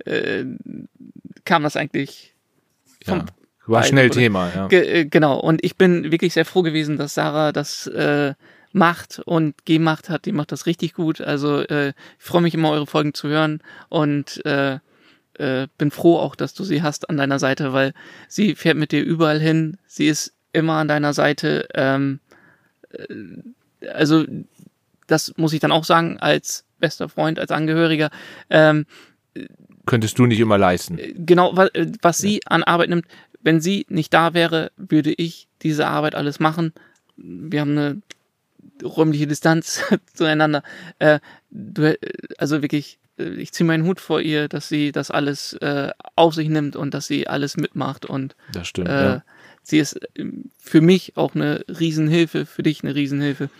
[0.04, 0.44] äh,
[1.44, 2.34] kam das eigentlich
[3.04, 3.26] vom, ja.
[3.66, 4.66] War schnell oder, Thema, ja.
[4.68, 5.38] Ge äh, genau.
[5.38, 8.34] Und ich bin wirklich sehr froh gewesen, dass Sarah das äh,
[8.72, 10.26] macht und gemacht hat.
[10.26, 11.20] Die macht das richtig gut.
[11.20, 14.78] Also äh, ich freue mich immer, eure Folgen zu hören und äh,
[15.34, 17.92] äh, bin froh auch, dass du sie hast an deiner Seite, weil
[18.28, 19.78] sie fährt mit dir überall hin.
[19.86, 21.68] Sie ist immer an deiner Seite.
[21.74, 22.20] Ähm,
[22.90, 24.24] äh, also
[25.06, 28.10] das muss ich dann auch sagen als bester Freund, als Angehöriger.
[28.50, 28.86] Ähm,
[29.86, 30.98] Könntest du nicht immer leisten.
[31.16, 31.70] Genau, was,
[32.02, 33.06] was sie an Arbeit nimmt,
[33.42, 36.72] wenn sie nicht da wäre, würde ich diese Arbeit alles machen.
[37.16, 38.02] Wir haben eine
[38.82, 39.82] räumliche Distanz
[40.14, 40.62] zueinander.
[40.98, 41.98] Äh, du,
[42.38, 46.34] also wirklich, äh, ich ziehe meinen Hut vor ihr, dass sie das alles äh, auf
[46.34, 49.24] sich nimmt und dass sie alles mitmacht und das stimmt, äh, ja.
[49.62, 53.50] Sie ist ähm, für mich auch eine Riesenhilfe, für dich eine Riesenhilfe.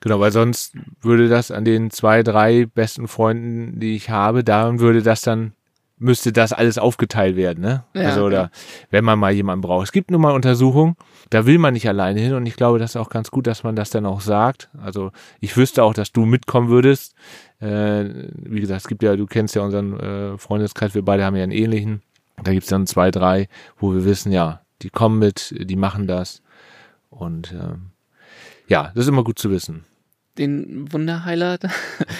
[0.00, 4.80] Genau, weil sonst würde das an den zwei, drei besten Freunden, die ich habe, daran
[4.80, 5.52] würde das dann
[6.00, 7.84] müsste das alles aufgeteilt werden, ne?
[7.94, 8.50] Ja, also oder ja.
[8.90, 9.84] wenn man mal jemanden braucht.
[9.84, 10.96] Es gibt nun mal Untersuchungen,
[11.28, 13.62] da will man nicht alleine hin und ich glaube, das ist auch ganz gut, dass
[13.62, 14.70] man das dann auch sagt.
[14.82, 17.14] Also ich wüsste auch, dass du mitkommen würdest.
[17.60, 21.36] Äh, wie gesagt, es gibt ja, du kennst ja unseren äh, Freundeskreis, wir beide haben
[21.36, 22.00] ja einen ähnlichen.
[22.42, 26.42] Da gibt's dann zwei, drei, wo wir wissen, ja, die kommen mit, die machen das.
[27.10, 27.90] Und ähm,
[28.68, 29.84] ja, das ist immer gut zu wissen
[30.40, 31.58] den Wunderheiler.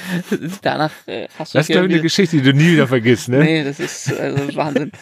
[0.63, 3.39] Danach äh, hast du Das ist doch eine Geschichte, die du nie wieder vergisst, ne?
[3.39, 4.93] Nee, das ist also Wahnsinn.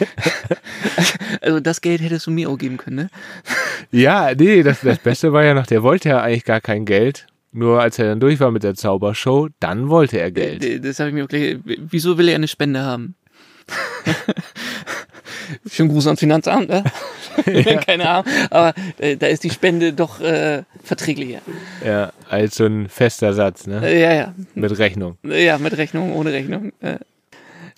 [1.40, 3.11] also das Geld hättest du mir auch geben können, ne?
[3.90, 7.27] ja, nee, das, das Beste war ja noch, der wollte ja eigentlich gar kein Geld.
[7.51, 10.62] Nur als er dann durch war mit der Zaubershow, dann wollte er Geld.
[10.62, 13.16] Das, das habe ich mir auch gleich, Wieso will er eine Spende haben?
[15.71, 16.85] Schönen Gruß ans Finanzamt, ne?
[17.47, 17.77] ja.
[17.81, 18.33] keine Ahnung.
[18.51, 21.41] Aber äh, da ist die Spende doch äh, verträglicher.
[21.85, 23.81] Ja, als so ein fester Satz, ne?
[23.87, 24.35] Äh, ja, ja.
[24.55, 25.19] Mit Rechnung.
[25.23, 26.73] Ja, mit Rechnung, ohne Rechnung.
[26.81, 26.99] Äh,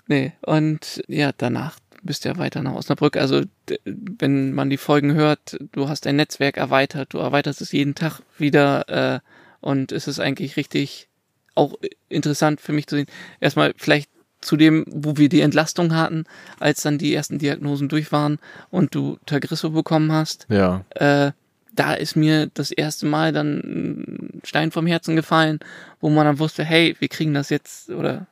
[0.09, 3.17] nee, und ja, danach bist du ja weiter nach Osnabrück.
[3.17, 3.43] Also,
[3.85, 8.21] wenn man die Folgen hört, du hast dein Netzwerk erweitert, du erweiterst es jeden Tag
[8.39, 9.21] wieder äh,
[9.61, 11.09] und es ist eigentlich richtig
[11.55, 11.75] auch
[12.09, 13.07] interessant für mich zu sehen.
[13.41, 16.25] Erstmal vielleicht zu dem, wo wir die Entlastung hatten,
[16.59, 18.39] als dann die ersten Diagnosen durch waren
[18.71, 20.47] und du Tagrisso bekommen hast.
[20.49, 20.85] Ja.
[20.91, 21.33] Äh,
[21.73, 25.61] da ist mir das erste Mal dann ein Stein vom Herzen gefallen,
[26.01, 28.27] wo man dann wusste, hey, wir kriegen das jetzt oder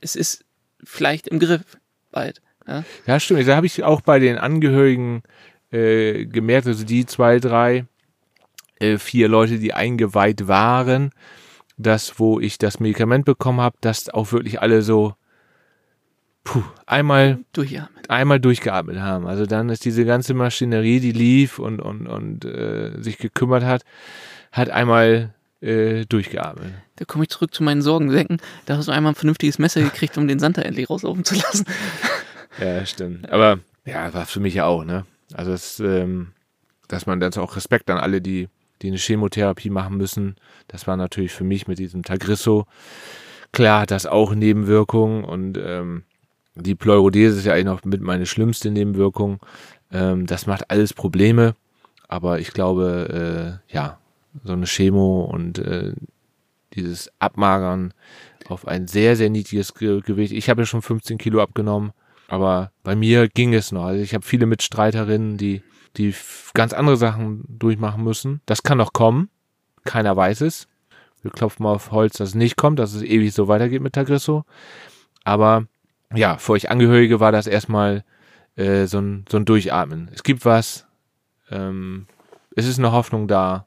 [0.00, 0.44] es ist
[0.84, 1.62] vielleicht im Griff
[2.10, 2.40] bald.
[2.66, 3.46] Ja, Ja, stimmt.
[3.48, 5.22] Da habe ich auch bei den Angehörigen
[5.72, 7.86] äh, gemerkt, also die zwei, drei,
[8.78, 11.10] äh, vier Leute, die eingeweiht waren,
[11.76, 15.14] dass wo ich das Medikament bekommen habe, dass auch wirklich alle so
[16.44, 18.02] puh, einmal durchatmen.
[18.08, 19.26] einmal durchgeatmet haben.
[19.26, 23.82] Also dann ist diese ganze Maschinerie, die lief und und und äh, sich gekümmert hat,
[24.50, 26.72] hat einmal äh, durchgeatmet.
[26.96, 28.38] Da komme ich zurück zu meinen Sorgensäcken.
[28.66, 31.64] Da hast du einmal ein vernünftiges Messer gekriegt, um den Santa endlich rauslaufen zu lassen.
[32.60, 33.32] Ja, stimmt.
[33.32, 35.06] Aber ja, war für mich ja auch, ne?
[35.32, 36.32] Also es, ähm,
[36.86, 38.48] dass man dann auch Respekt an alle, die,
[38.82, 40.36] die eine Chemotherapie machen müssen.
[40.68, 42.66] Das war natürlich für mich mit diesem Tagrisso.
[43.52, 46.04] Klar hat das auch Nebenwirkungen und ähm,
[46.54, 49.40] die Pleurodese ist ja eigentlich noch mit meine schlimmste Nebenwirkung.
[49.90, 51.54] Ähm, das macht alles Probleme,
[52.08, 53.98] aber ich glaube, äh, ja,
[54.44, 55.92] so eine Chemo und äh,
[56.74, 57.92] dieses Abmagern
[58.48, 60.32] auf ein sehr, sehr niedriges Ge Gewicht.
[60.32, 61.92] Ich habe ja schon 15 Kilo abgenommen,
[62.28, 63.84] aber bei mir ging es noch.
[63.84, 65.62] Also ich habe viele Mitstreiterinnen, die,
[65.96, 66.14] die
[66.54, 68.40] ganz andere Sachen durchmachen müssen.
[68.46, 69.28] Das kann noch kommen.
[69.84, 70.68] Keiner weiß es.
[71.22, 73.92] Wir klopfen mal auf Holz, dass es nicht kommt, dass es ewig so weitergeht mit
[73.92, 74.44] Tagrisso.
[75.24, 75.66] Aber
[76.14, 78.04] ja, für euch Angehörige war das erstmal
[78.56, 80.10] äh, so, ein, so ein Durchatmen.
[80.12, 80.86] Es gibt was.
[81.50, 82.06] Ähm,
[82.56, 83.66] es ist eine Hoffnung da.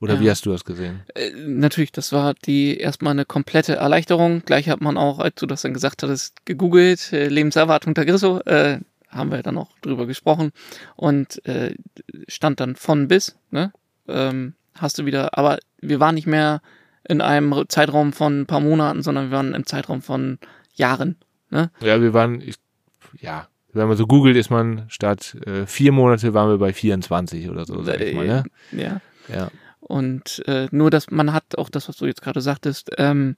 [0.00, 0.20] Oder Ja.
[0.20, 1.00] wie hast du das gesehen?
[1.14, 4.42] Äh, natürlich, das war die erstmal eine komplette Erleichterung.
[4.44, 8.78] Gleich hat man auch, als du das dann gesagt hattest, gegoogelt, äh, Lebenserwartung Tagrisso, äh,
[9.08, 10.52] haben wir dann auch drüber gesprochen
[10.94, 11.74] und äh,
[12.28, 13.72] stand dann von bis, ne?
[14.06, 16.60] Ähm, hast du wieder, aber wir waren nicht mehr
[17.08, 20.38] in einem Zeitraum von ein paar Monaten, sondern wir waren im Zeitraum von
[20.74, 21.16] Jahren.
[21.50, 21.70] Ne?
[21.80, 22.56] Ja, wir waren, ich,
[23.20, 27.48] ja, wenn man so googelt, ist man statt äh, vier Monate waren wir bei 24
[27.48, 28.44] oder so, sag ich mal, ne?
[28.72, 29.00] Ja.
[29.28, 29.50] Ja.
[29.80, 33.36] Und äh, nur, dass man hat auch das, was du jetzt gerade sagtest, ähm,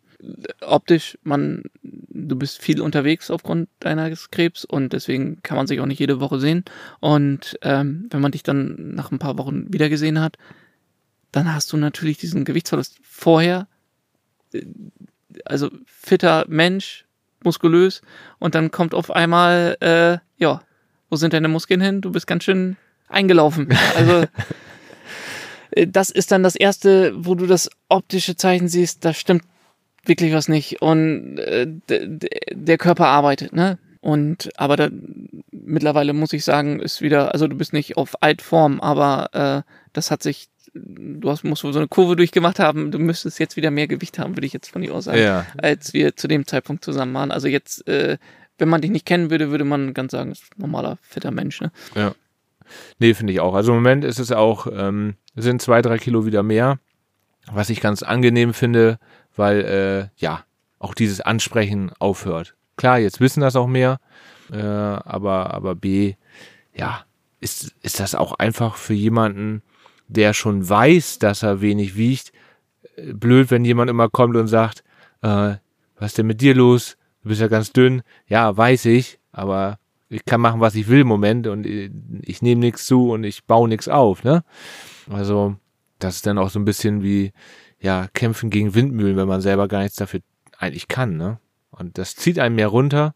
[0.61, 5.87] optisch, man, du bist viel unterwegs aufgrund deines Krebs und deswegen kann man sich auch
[5.87, 6.65] nicht jede Woche sehen.
[7.01, 10.39] Und ähm, wenn man dich dann nach ein paar Wochen wieder gesehen hat,
[11.31, 13.69] dann hast du natürlich diesen Gewichtsverlust vorher,
[14.53, 14.65] äh,
[15.45, 17.07] also fitter Mensch,
[17.45, 18.03] muskulös,
[18.39, 20.63] und dann kommt auf einmal, äh, ja,
[21.09, 22.01] wo sind deine Muskeln hin?
[22.01, 22.77] Du bist ganz schön
[23.09, 23.69] eingelaufen.
[23.97, 24.25] Also
[25.73, 29.45] äh, das ist dann das erste, wo du das optische Zeichen siehst, da stimmt
[30.05, 31.67] wirklich was nicht und äh,
[32.51, 33.79] der Körper arbeitet, ne?
[34.01, 34.89] Und aber da,
[35.51, 40.11] mittlerweile muss ich sagen, ist wieder, also du bist nicht auf Altform, aber äh, das
[40.11, 43.71] hat sich, du hast, musst wohl so eine Kurve durchgemacht haben, du müsstest jetzt wieder
[43.71, 45.47] mehr Gewicht haben, würde ich jetzt von dir aus sagen, Ja.
[45.59, 47.31] als wir zu dem Zeitpunkt zusammen waren.
[47.31, 48.19] Also jetzt, äh,
[48.59, 51.61] wenn man dich nicht kennen würde, würde man ganz sagen, ist ein normaler, fitter Mensch,
[51.61, 51.73] ne?
[52.99, 53.55] Nee, finde ich auch.
[53.55, 56.79] Also im Moment ist es auch, ähm, sind zwei, drei Kilo wieder mehr,
[57.51, 58.99] was ich ganz angenehm finde,
[59.35, 59.61] weil,
[60.19, 60.45] äh, ja,
[60.79, 62.55] auch dieses Ansprechen aufhört.
[62.77, 63.99] Klar, jetzt wissen das auch mehr,
[64.53, 66.15] äh, aber, aber B,
[66.75, 67.05] ja,
[67.41, 69.63] ist, ist das auch einfach für jemanden,
[70.11, 72.33] der schon weiß, dass er wenig wiegt,
[72.97, 74.85] äh, blöd, wenn jemand immer kommt und sagt,
[75.23, 75.55] äh,
[75.97, 76.97] was ist denn mit dir los?
[77.23, 78.03] Du bist ja ganz dünn.
[78.27, 81.91] Ja, weiß ich, aber ich kann machen, was ich will im Moment und äh,
[82.23, 84.43] ich nehme nichts zu und ich baue nichts auf, ne?
[85.09, 85.57] Also,
[85.99, 87.33] das ist dann auch so ein bisschen wie,
[87.81, 90.21] ja, kämpfen gegen Windmühlen, wenn man selber gar nichts dafür
[90.59, 91.39] eigentlich kann, ne?
[91.71, 93.15] Und das zieht einen mehr runter.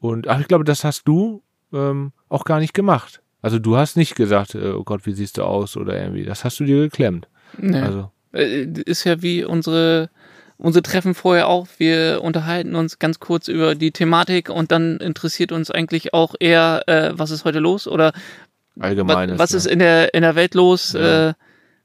[0.00, 3.22] Und ach, ich glaube, das hast du ähm, auch gar nicht gemacht.
[3.42, 6.24] Also du hast nicht gesagt, äh, oh Gott, wie siehst du aus oder irgendwie.
[6.24, 7.28] Das hast du dir geklemmt.
[7.56, 7.80] Nee.
[7.80, 10.10] Also, äh, ist ja wie unsere
[10.58, 11.68] unsere Treffen vorher auch.
[11.78, 16.82] Wir unterhalten uns ganz kurz über die Thematik und dann interessiert uns eigentlich auch eher,
[16.86, 18.12] äh, was ist heute los oder
[18.78, 19.38] allgemeines.
[19.38, 19.72] was, was ist ne?
[19.72, 20.92] in der in der Welt los?
[20.92, 21.30] Ja.
[21.30, 21.34] Äh,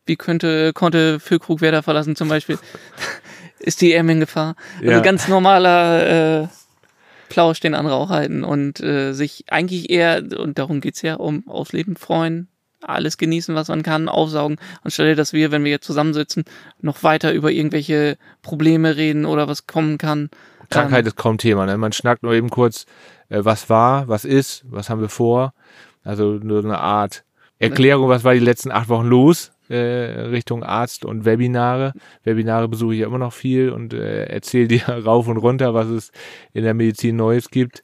[0.06, 2.58] wie könnte konnte Füllkrug Werder verlassen zum Beispiel?
[3.60, 4.56] ist die EM in Gefahr?
[4.80, 5.00] Also Ja.
[5.00, 6.48] ganz normaler äh,
[7.34, 11.48] Plausch, den andere auch halten und äh, sich eigentlich eher und darum geht's ja um
[11.48, 12.48] aufs Leben freuen,
[12.80, 16.44] alles genießen, was man kann, aufsaugen, anstelle, dass wir, wenn wir jetzt zusammensitzen,
[16.80, 20.30] noch weiter über irgendwelche Probleme reden oder was kommen kann.
[20.70, 21.66] Krankheit ist kaum Thema.
[21.66, 21.76] Ne?
[21.76, 22.86] Man schnackt nur eben kurz,
[23.30, 25.56] äh, was war, was ist, was haben wir vor.
[26.04, 27.24] Also nur eine Art
[27.58, 31.94] Erklärung, was war die letzten acht Wochen los äh, Richtung Arzt und Webinare.
[32.24, 35.88] Webinare besuche ich ja immer noch viel und äh, erzähle dir rauf und runter, was
[35.88, 36.12] es
[36.54, 37.84] in der Medizin Neues gibt.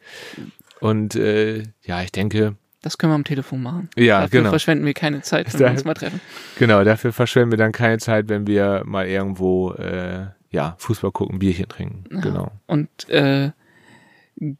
[0.79, 3.89] Und äh, ja, ich denke, Das können wir am Telefon machen.
[3.97, 4.49] Ja, Dafür genau.
[4.51, 6.21] verschwenden wir keine Zeit, wenn Da- wir uns mal treffen.
[6.57, 11.39] genau, dafür verschwenden wir dann keine Zeit, wenn wir mal irgendwo äh, ja, Fußball gucken,
[11.39, 12.03] Bierchen trinken.
[12.11, 12.21] Ja.
[12.21, 12.51] Genau.
[12.67, 13.51] Und äh,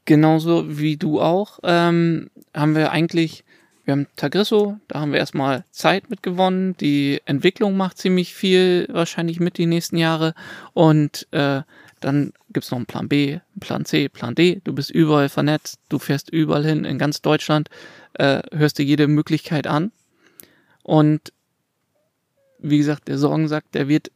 [0.04, 3.46] Genauso wie du auch, ähm, haben wir eigentlich,
[3.90, 6.78] wir haben Tagrisso, da haben wir erstmal Zeit mit gewonnen.
[6.78, 10.36] Die Entwicklung macht ziemlich viel, wahrscheinlich mit die nächsten Jahre.
[10.76, 11.64] Und äh,
[12.00, 14.62] dann gibt's noch einen Plan B, einen Plan C, Plan D.
[14.64, 17.72] Du bist überall vernetzt, du fährst überall hin in ganz Deutschland,
[18.14, 19.92] äh, hörst dir jede Möglichkeit an.
[20.84, 21.34] Und
[22.60, 24.12] wie gesagt, der Sorgensack, der wird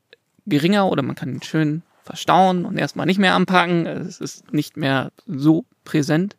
[0.46, 3.88] geringer oder man kann ihn schön verstauen und erstmal nicht mehr anpacken.
[3.88, 6.38] Es ist nicht mehr so präsent.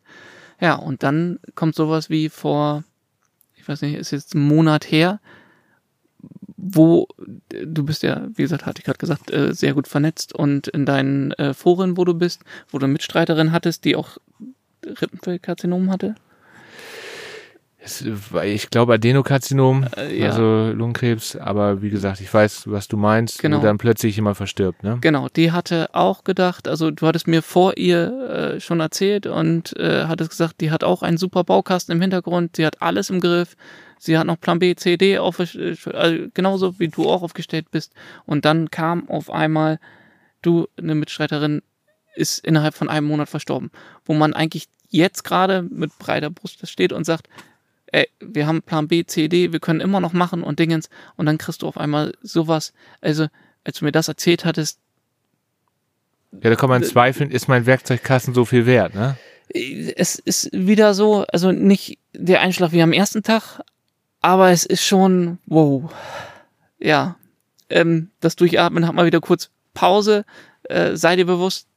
[0.61, 2.85] Ja, und dann kommt sowas wie vor,
[3.65, 5.19] ich weiß nicht, ist jetzt ein Monat her,
[6.55, 10.67] wo du bist ja, wie gesagt, hatte ich gerade gesagt, äh, sehr gut vernetzt und
[10.67, 14.19] in deinen äh, Foren, wo du bist, wo du eine Mitstreiterin hattest, die auch
[14.85, 16.13] Rippenfellkarzinom hatte.
[17.85, 18.03] Es,
[18.43, 20.25] ich glaube Adenokarzinom, Äh, ja.
[20.31, 23.59] also Lungenkrebs, aber wie gesagt, ich weiß, was du meinst, Genau.
[23.59, 24.97] wo dann plötzlich jemand verstirbt, ne?
[25.01, 29.77] Genau, die hatte auch gedacht, also du hattest mir vor ihr äh, schon erzählt und
[29.77, 33.21] äh, hattest gesagt, die hat auch einen super Baukasten im Hintergrund, sie hat alles im
[33.21, 33.55] Griff,
[33.99, 37.69] sie hat noch Plan B, C, D auf, äh, also genauso wie du auch aufgestellt
[37.69, 37.93] bist.
[38.25, 39.79] Und dann kam auf einmal,
[40.41, 41.61] du, eine Mitstreiterin
[42.15, 43.69] ist innerhalb von einem Monat verstorben,
[44.05, 47.27] wo man eigentlich jetzt gerade mit breiter Brust steht und sagt,
[47.87, 51.25] ey, wir haben Plan B, C, D, wir können immer noch machen und Dingens und
[51.25, 53.27] dann kriegst du auf einmal sowas, also
[53.63, 54.79] als du mir das erzählt hattest,
[56.41, 59.17] Ja, da kann man zweifeln, ist mein Werkzeugkasten so viel wert, ne?
[59.53, 63.61] es ist wieder so, also nicht der Einschlag wie am ersten Tag,
[64.21, 65.91] aber es ist schon, wow.
[66.79, 67.15] Ja,
[67.69, 70.25] ähm, das Durchatmen hat mal wieder kurz Pause.
[70.63, 71.67] Äh, sei dir bewusst,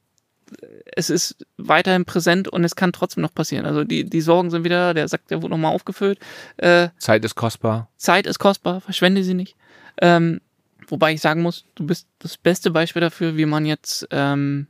[0.95, 3.65] es ist weiterhin präsent und es kann trotzdem noch passieren.
[3.65, 6.19] Also die, die Sorgen sind wieder, der Sack, der wurde nochmal aufgefüllt.
[6.57, 7.89] Äh, Zeit ist kostbar.
[7.97, 9.55] Zeit ist kostbar, verschwende sie nicht.
[10.01, 10.41] Ähm,
[10.87, 14.67] wobei ich sagen muss, du bist das beste Beispiel dafür, wie man jetzt ähm,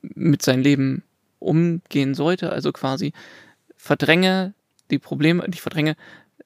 [0.00, 1.02] mit seinem Leben
[1.38, 2.50] umgehen sollte.
[2.50, 3.12] Also quasi
[3.76, 4.54] verdränge
[4.90, 5.96] die Probleme, nicht verdränge,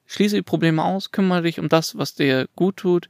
[0.07, 3.09] schließe die Probleme aus, kümmere dich um das, was dir gut tut,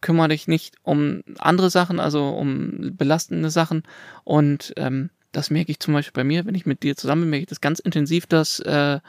[0.00, 3.82] kümmere dich nicht um andere Sachen, also um belastende Sachen.
[4.24, 7.30] Und ähm, das merke ich zum Beispiel bei mir, wenn ich mit dir zusammen bin,
[7.30, 9.00] merke ich das ganz intensiv, dass, äh,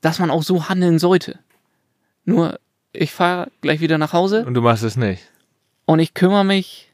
[0.00, 1.38] dass man auch so handeln sollte.
[2.24, 2.58] Nur,
[2.92, 5.22] ich fahre gleich wieder nach Hause Und du machst es nicht.
[5.86, 6.90] und ich kümmere mich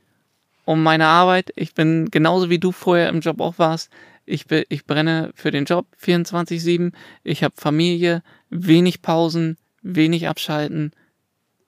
[0.64, 1.52] um meine Arbeit.
[1.56, 3.90] Ich bin genauso wie du vorher im Job auch warst.
[4.24, 6.92] Ich, be- ich brenne für den Job 24-7.
[7.22, 10.90] Ich habe Familie, wenig Pausen, wenig Abschalten,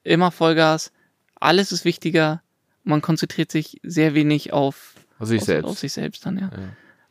[0.03, 0.91] immer Vollgas.
[1.39, 2.41] Alles ist wichtiger.
[2.83, 5.67] Man konzentriert sich sehr wenig auf, Auf sich auf, selbst.
[5.69, 6.45] auf sich selbst dann, ja.
[6.51, 6.57] Ja.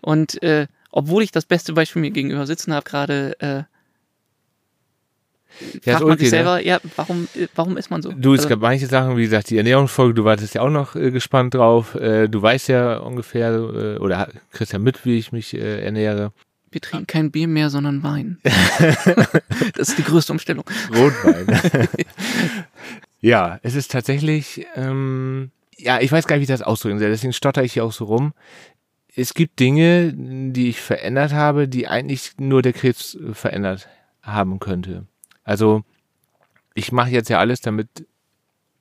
[0.01, 3.63] Und äh, obwohl ich das beste Beispiel mir gegenüber sitzen habe, gerade äh,
[5.85, 6.39] Ja, fragt man okay, sich ne?
[6.39, 8.13] selber, ja, warum, äh, warum ist man so?
[8.13, 10.95] Du, es Also- gab manche Sachen, wie gesagt, die Ernährungsfolge, du wartest ja auch noch
[10.95, 11.95] äh, gespannt drauf.
[11.97, 16.33] Äh, du weißt ja ungefähr, äh, oder kriegst ja mit, wie ich mich äh, ernähre.
[16.71, 18.39] Wir trinken kein Bier mehr, sondern Wein.
[19.75, 20.65] das ist die größte Umstellung.
[20.95, 21.89] Rotwein.
[23.21, 27.11] ja, es ist tatsächlich, ähm, ja, ich weiß gar nicht, wie ich das ausdrücken soll,
[27.11, 28.33] deswegen stotter ich hier auch so rum.
[29.15, 33.89] Es gibt Dinge, die ich verändert habe, die eigentlich nur der Krebs verändert
[34.23, 35.07] haben könnte.
[35.43, 35.83] Also,
[36.75, 37.89] ich mache jetzt ja alles, damit,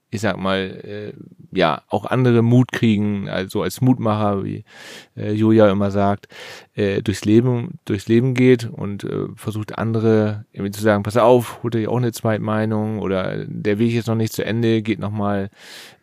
[0.09, 1.13] ich sag mal, äh,
[1.51, 4.63] ja, auch andere Mut kriegen, also als Mutmacher, wie
[5.15, 6.27] äh, Julia immer sagt,
[6.75, 11.61] äh, durchs Leben, durchs Leben geht und äh, versucht andere irgendwie zu sagen, pass auf,
[11.63, 15.49] holt euch auch eine Zweitmeinung oder der Weg ist noch nicht zu Ende, geht nochmal,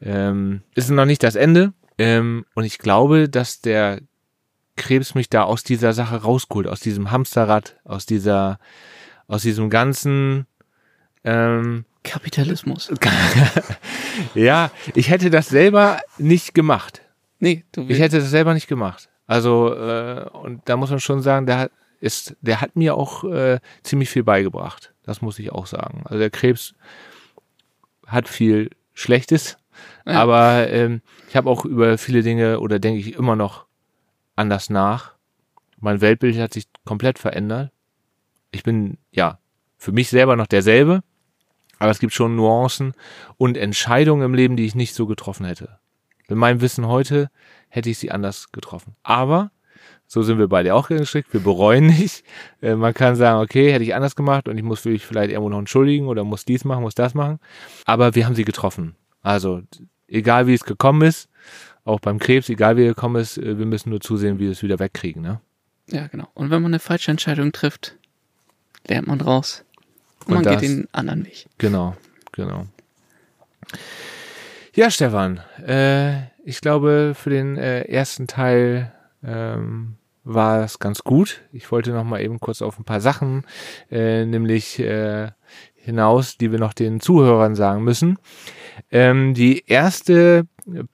[0.02, 1.72] ähm, ist noch nicht das Ende.
[1.96, 4.00] Ähm, und ich glaube, dass der
[4.76, 8.58] Krebs mich da aus dieser Sache rausgeholt, aus diesem Hamsterrad, aus dieser,
[9.28, 10.46] aus diesem ganzen,
[11.22, 12.92] ähm, Kapitalismus.
[14.34, 17.02] ja, ich hätte das selber nicht gemacht.
[17.40, 18.00] Nee, du Ich willst.
[18.02, 19.08] hätte das selber nicht gemacht.
[19.26, 23.24] Also, äh, und da muss man schon sagen, der hat, ist, der hat mir auch
[23.24, 24.92] äh, ziemlich viel beigebracht.
[25.02, 26.02] Das muss ich auch sagen.
[26.04, 26.74] Also der Krebs
[28.06, 29.56] hat viel Schlechtes,
[30.06, 30.20] Ja.
[30.22, 33.66] aber ähm, ich habe auch über viele Dinge oder denke ich immer noch
[34.36, 35.14] anders nach.
[35.80, 37.70] Mein Weltbild hat sich komplett verändert.
[38.52, 39.38] Ich bin ja
[39.78, 41.02] für mich selber noch derselbe,
[41.78, 42.94] aber es gibt schon Nuancen
[43.36, 45.78] und Entscheidungen im Leben, die ich nicht so getroffen hätte.
[46.28, 47.30] Mit meinem Wissen heute
[47.68, 48.96] hätte ich sie anders getroffen.
[49.02, 49.50] Aber
[50.06, 51.32] so sind wir beide auch gestrickt.
[51.32, 52.24] Wir bereuen nicht.
[52.60, 55.50] Äh, man kann sagen, okay, hätte ich anders gemacht und ich muss mich vielleicht irgendwo
[55.50, 57.40] noch entschuldigen oder muss dies machen, muss das machen.
[57.84, 58.96] Aber wir haben sie getroffen.
[59.22, 59.62] Also
[60.08, 61.28] egal wie es gekommen ist,
[61.84, 64.52] auch beim Krebs, egal wie er gekommen ist, äh, wir müssen nur zusehen, wie wir
[64.52, 65.22] es wieder wegkriegen.
[65.22, 65.40] Ne?
[65.88, 66.28] Ja, genau.
[66.34, 67.96] Und wenn man eine falsche Entscheidung trifft,
[68.86, 69.64] lernt man raus.
[70.26, 71.46] Und, man das- geht den anderen Weg.
[71.58, 71.96] Genau,
[72.32, 72.66] genau.
[74.74, 78.92] Ja, Stefan, äh, ich glaube, für den äh, ersten Teil
[79.24, 81.42] ähm, war es ganz gut.
[81.52, 83.44] Ich wollte noch mal eben kurz auf ein paar Sachen,
[83.90, 85.30] äh, nämlich äh,
[85.76, 88.18] hinaus, die wir noch den Zuhörern sagen müssen.
[88.90, 90.46] Ähm, die erste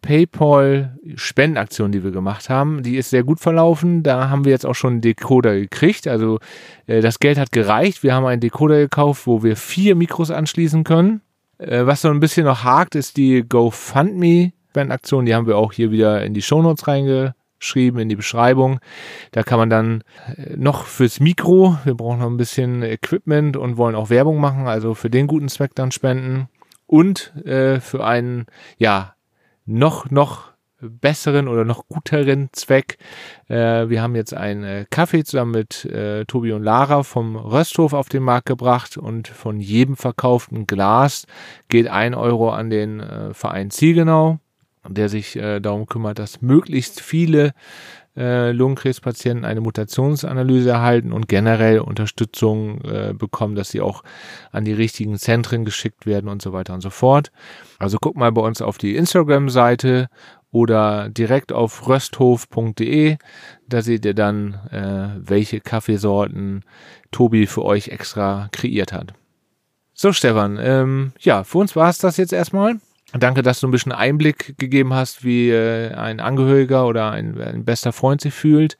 [0.03, 4.03] PayPal-Spendenaktion, die wir gemacht haben, die ist sehr gut verlaufen.
[4.03, 6.09] Da haben wir jetzt auch schon einen Decoder gekriegt.
[6.09, 6.41] Also
[6.87, 8.03] äh, das Geld hat gereicht.
[8.03, 11.21] Wir haben einen Decoder gekauft, wo wir vier Mikros anschließen können.
[11.59, 15.27] Äh, was so ein bisschen noch hakt, ist die GoFundMe-Spendenaktion.
[15.27, 18.81] Die haben wir auch hier wieder in die Shownotes reingeschrieben, in die Beschreibung.
[19.31, 20.03] Da kann man dann
[20.37, 24.67] äh, noch fürs Mikro, wir brauchen noch ein bisschen Equipment und wollen auch Werbung machen,
[24.67, 26.49] also für den guten Zweck dann spenden.
[26.87, 28.47] Und äh, für einen,
[28.77, 29.15] ja,
[29.71, 30.51] noch, noch
[30.81, 32.99] besseren oder noch guteren Zweck.
[33.49, 37.93] Äh, wir haben jetzt einen äh, Kaffee zusammen mit äh, Tobi und Lara vom Rösthof
[37.93, 41.27] auf den Markt gebracht und von jedem verkauften Glas
[41.69, 44.39] geht ein Euro an den äh, Verein Zielgenau,
[44.89, 47.53] der sich äh, darum kümmert, dass möglichst viele
[48.17, 54.03] äh, Lungenkrebspatienten eine Mutationsanalyse erhalten und generell Unterstützung äh, bekommen, dass sie auch
[54.51, 57.31] an die richtigen Zentren geschickt werden und so weiter und so fort.
[57.79, 60.09] Also guck mal bei uns auf die Instagram-Seite
[60.53, 63.17] oder direkt auf rösthof.de.
[63.69, 66.65] Da seht ihr dann, äh, welche Kaffeesorten
[67.13, 69.15] Tobi für euch extra kreiert hat.
[69.95, 72.81] So, Stefan, ähm, ja, für uns war es das jetzt erstmal.
[73.13, 77.65] Danke, dass du ein bisschen Einblick gegeben hast, wie äh, ein Angehöriger oder ein, ein,
[77.65, 78.79] bester Freund sich fühlt.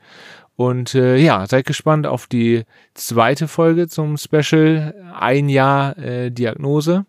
[0.55, 2.65] Und äh, ja, seid gespannt auf die
[2.95, 7.07] zweite Folge zum Special Ein Jahr äh, Diagnose.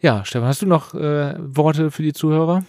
[0.00, 2.62] Ja, Stefan, hast du noch äh, Worte für die Zuhörer?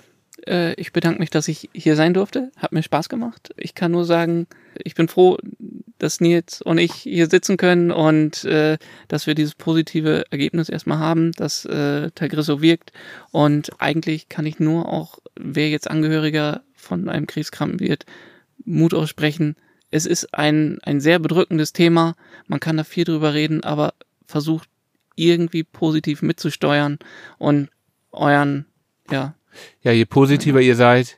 [0.48, 2.52] Äh, ich bedanke mich, dass ich hier sein durfte.
[2.58, 3.54] Hat mir Spaß gemacht.
[3.58, 4.48] Ich kann nur sagen,
[4.84, 5.38] ich bin froh,
[5.98, 8.78] dass Nils und ich hier sitzen können und äh,
[9.08, 12.92] dass wir dieses positive Ergebnis erstmal haben, dass äh, Tagrisso wirkt.
[13.32, 18.06] Und eigentlich kann ich nur auch, wer jetzt Angehöriger von einem Krebskranken wird,
[18.64, 19.56] Mut aussprechen.
[19.90, 22.16] Es ist ein, ein sehr bedrückendes Thema.
[22.48, 23.94] Man kann da viel drüber reden, aber
[24.26, 24.70] versucht
[25.16, 27.00] irgendwie positiv mitzusteuern
[27.38, 27.70] und
[28.12, 28.66] euren,
[29.10, 29.34] ja.
[29.82, 31.18] Ja, je positiver ihr seid,